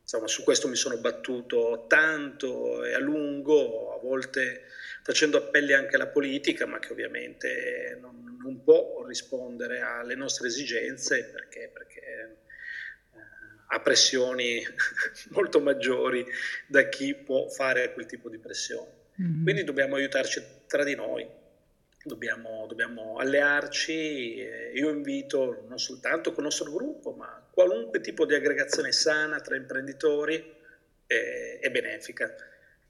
[0.02, 4.64] insomma, su questo mi sono battuto tanto e a lungo, a volte
[5.04, 11.26] facendo appelli anche alla politica, ma che ovviamente non, non può rispondere alle nostre esigenze
[11.26, 12.38] perché, perché eh,
[13.68, 14.62] ha pressioni
[15.32, 16.26] molto maggiori
[16.68, 18.92] da chi può fare quel tipo di pressione.
[19.22, 19.44] Mm-hmm.
[19.44, 21.28] Quindi dobbiamo aiutarci tra di noi,
[22.08, 24.38] dobbiamo, dobbiamo allearci.
[24.74, 29.56] Io invito non soltanto con il nostro gruppo, ma qualunque tipo di aggregazione sana tra
[29.56, 30.44] imprenditori
[31.06, 32.34] è, è benefica.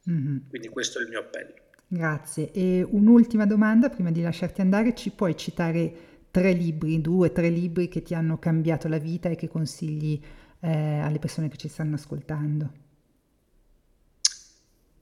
[0.09, 0.37] Mm-hmm.
[0.49, 1.53] Quindi questo è il mio appello.
[1.87, 2.51] Grazie.
[2.51, 7.87] E un'ultima domanda prima di lasciarti andare, ci puoi citare tre libri, due, tre libri
[7.87, 10.21] che ti hanno cambiato la vita e che consigli
[10.59, 12.85] eh, alle persone che ci stanno ascoltando?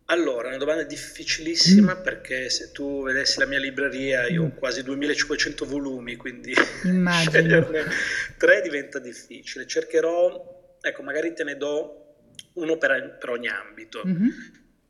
[0.07, 2.01] Allora, una domanda difficilissima mm.
[2.03, 4.45] perché se tu vedessi la mia libreria io mm.
[4.45, 7.85] ho quasi 2500 volumi, quindi sceglierne
[8.37, 9.65] tre diventa difficile.
[9.65, 12.17] Cercherò, ecco, magari te ne do
[12.53, 14.03] uno per, per ogni ambito.
[14.05, 14.29] Mm-hmm.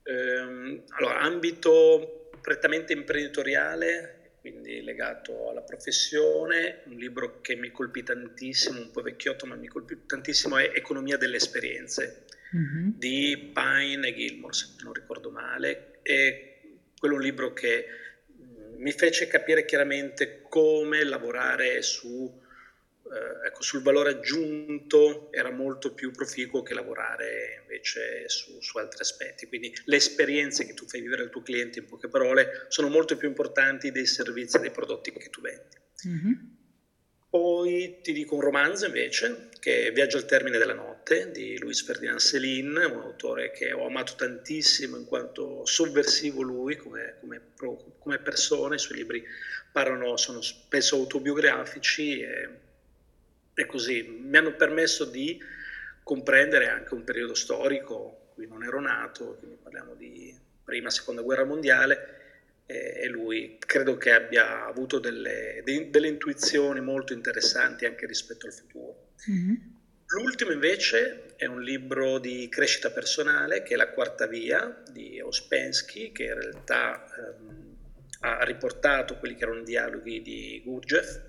[0.03, 8.79] Ehm, allora, ambito prettamente imprenditoriale, quindi legato alla professione, un libro che mi colpì tantissimo,
[8.79, 12.89] un po' vecchiotto ma mi colpì tantissimo, è Economia delle esperienze mm-hmm.
[12.97, 15.99] di Pine e Gilmore, se non ricordo male.
[16.01, 17.85] E quello è un libro che
[18.31, 22.43] mm, mi fece capire chiaramente come lavorare su
[23.05, 29.01] eh, ecco, sul valore aggiunto era molto più proficuo che lavorare invece su, su, altri
[29.01, 29.45] aspetti.
[29.45, 33.15] Quindi le esperienze che tu fai vivere al tuo cliente, in poche parole, sono molto
[33.15, 35.77] più importanti dei servizi e dei prodotti che tu vendi.
[36.07, 36.33] Mm-hmm.
[37.35, 41.83] Poi ti dico un romanzo invece, che è Viaggio al termine della notte di Luis
[41.83, 47.41] Ferdinand Céline, un autore che ho amato tantissimo in quanto sovversivo lui come, come,
[47.99, 49.21] come persona, i suoi libri
[49.69, 52.49] parlano, sono spesso autobiografici e
[53.55, 54.03] e così.
[54.03, 55.41] Mi hanno permesso di
[56.03, 61.21] comprendere anche un periodo storico in cui non ero nato, quindi parliamo di prima, seconda
[61.21, 62.24] guerra mondiale,
[62.67, 69.11] e lui credo che abbia avuto delle, delle intuizioni molto interessanti anche rispetto al futuro.
[69.29, 69.55] Mm-hmm.
[70.07, 76.11] L'ultimo invece è un libro di crescita personale che è La quarta via di Ospensky,
[76.11, 77.77] che in realtà ehm,
[78.21, 81.21] ha riportato quelli che erano i dialoghi di Gurdjieff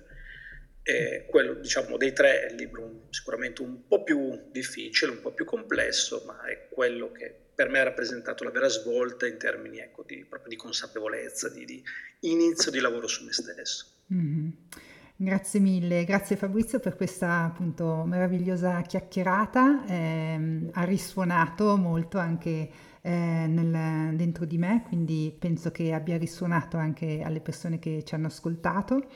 [0.83, 5.33] e quello, diciamo, dei tre è il libro sicuramente un po' più difficile, un po'
[5.33, 9.79] più complesso, ma è quello che per me ha rappresentato la vera svolta in termini
[9.79, 11.83] ecco, di, proprio di consapevolezza, di, di,
[12.19, 13.87] inizio di lavoro su me stesso.
[14.13, 14.49] Mm-hmm.
[15.15, 22.69] Grazie mille, grazie Fabrizio per questa appunto meravigliosa chiacchierata, eh, ha risuonato molto anche
[23.01, 23.09] eh,
[23.47, 28.27] nel, dentro di me, quindi penso che abbia risuonato anche alle persone che ci hanno
[28.27, 29.07] ascoltato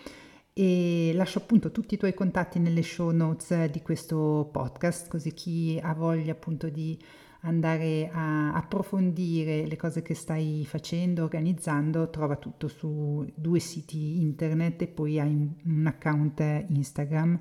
[0.51, 5.80] e lascio appunto tutti i tuoi contatti nelle show notes di questo podcast, così chi
[5.80, 6.97] ha voglia appunto di
[7.41, 14.81] andare a approfondire le cose che stai facendo, organizzando, trova tutto su due siti internet
[14.84, 17.39] e poi hai un account Instagram.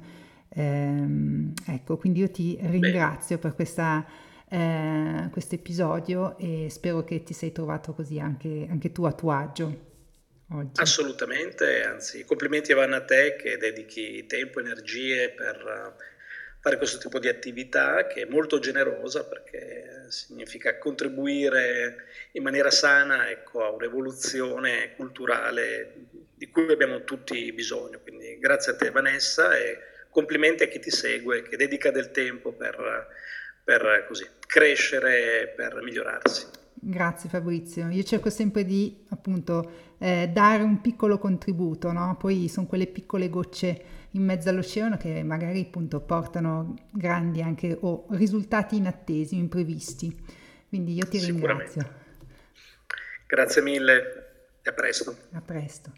[0.48, 3.42] Eh, ecco, quindi io ti ringrazio Beh.
[3.42, 4.06] per questa,
[4.48, 9.32] eh, questo episodio e spero che ti sei trovato così anche, anche tu a tuo
[9.32, 9.88] agio
[10.52, 10.80] oggi.
[10.80, 16.09] Assolutamente, anzi complimenti vanno a te che dedichi tempo e energie per
[16.60, 23.30] fare questo tipo di attività che è molto generosa perché significa contribuire in maniera sana
[23.30, 25.94] ecco, a un'evoluzione culturale
[26.34, 28.00] di cui abbiamo tutti bisogno.
[28.00, 29.78] Quindi grazie a te Vanessa e
[30.10, 33.08] complimenti a chi ti segue, che dedica del tempo per,
[33.62, 36.58] per così, crescere, per migliorarsi.
[36.82, 42.16] Grazie Fabrizio, io cerco sempre di appunto eh, dare un piccolo contributo, no?
[42.18, 48.06] poi sono quelle piccole gocce in mezzo all'oceano che magari appunto portano grandi anche o
[48.10, 50.16] risultati inattesi, imprevisti.
[50.68, 51.98] Quindi io ti ringrazio.
[53.26, 55.16] Grazie mille e a presto.
[55.32, 55.92] A presto.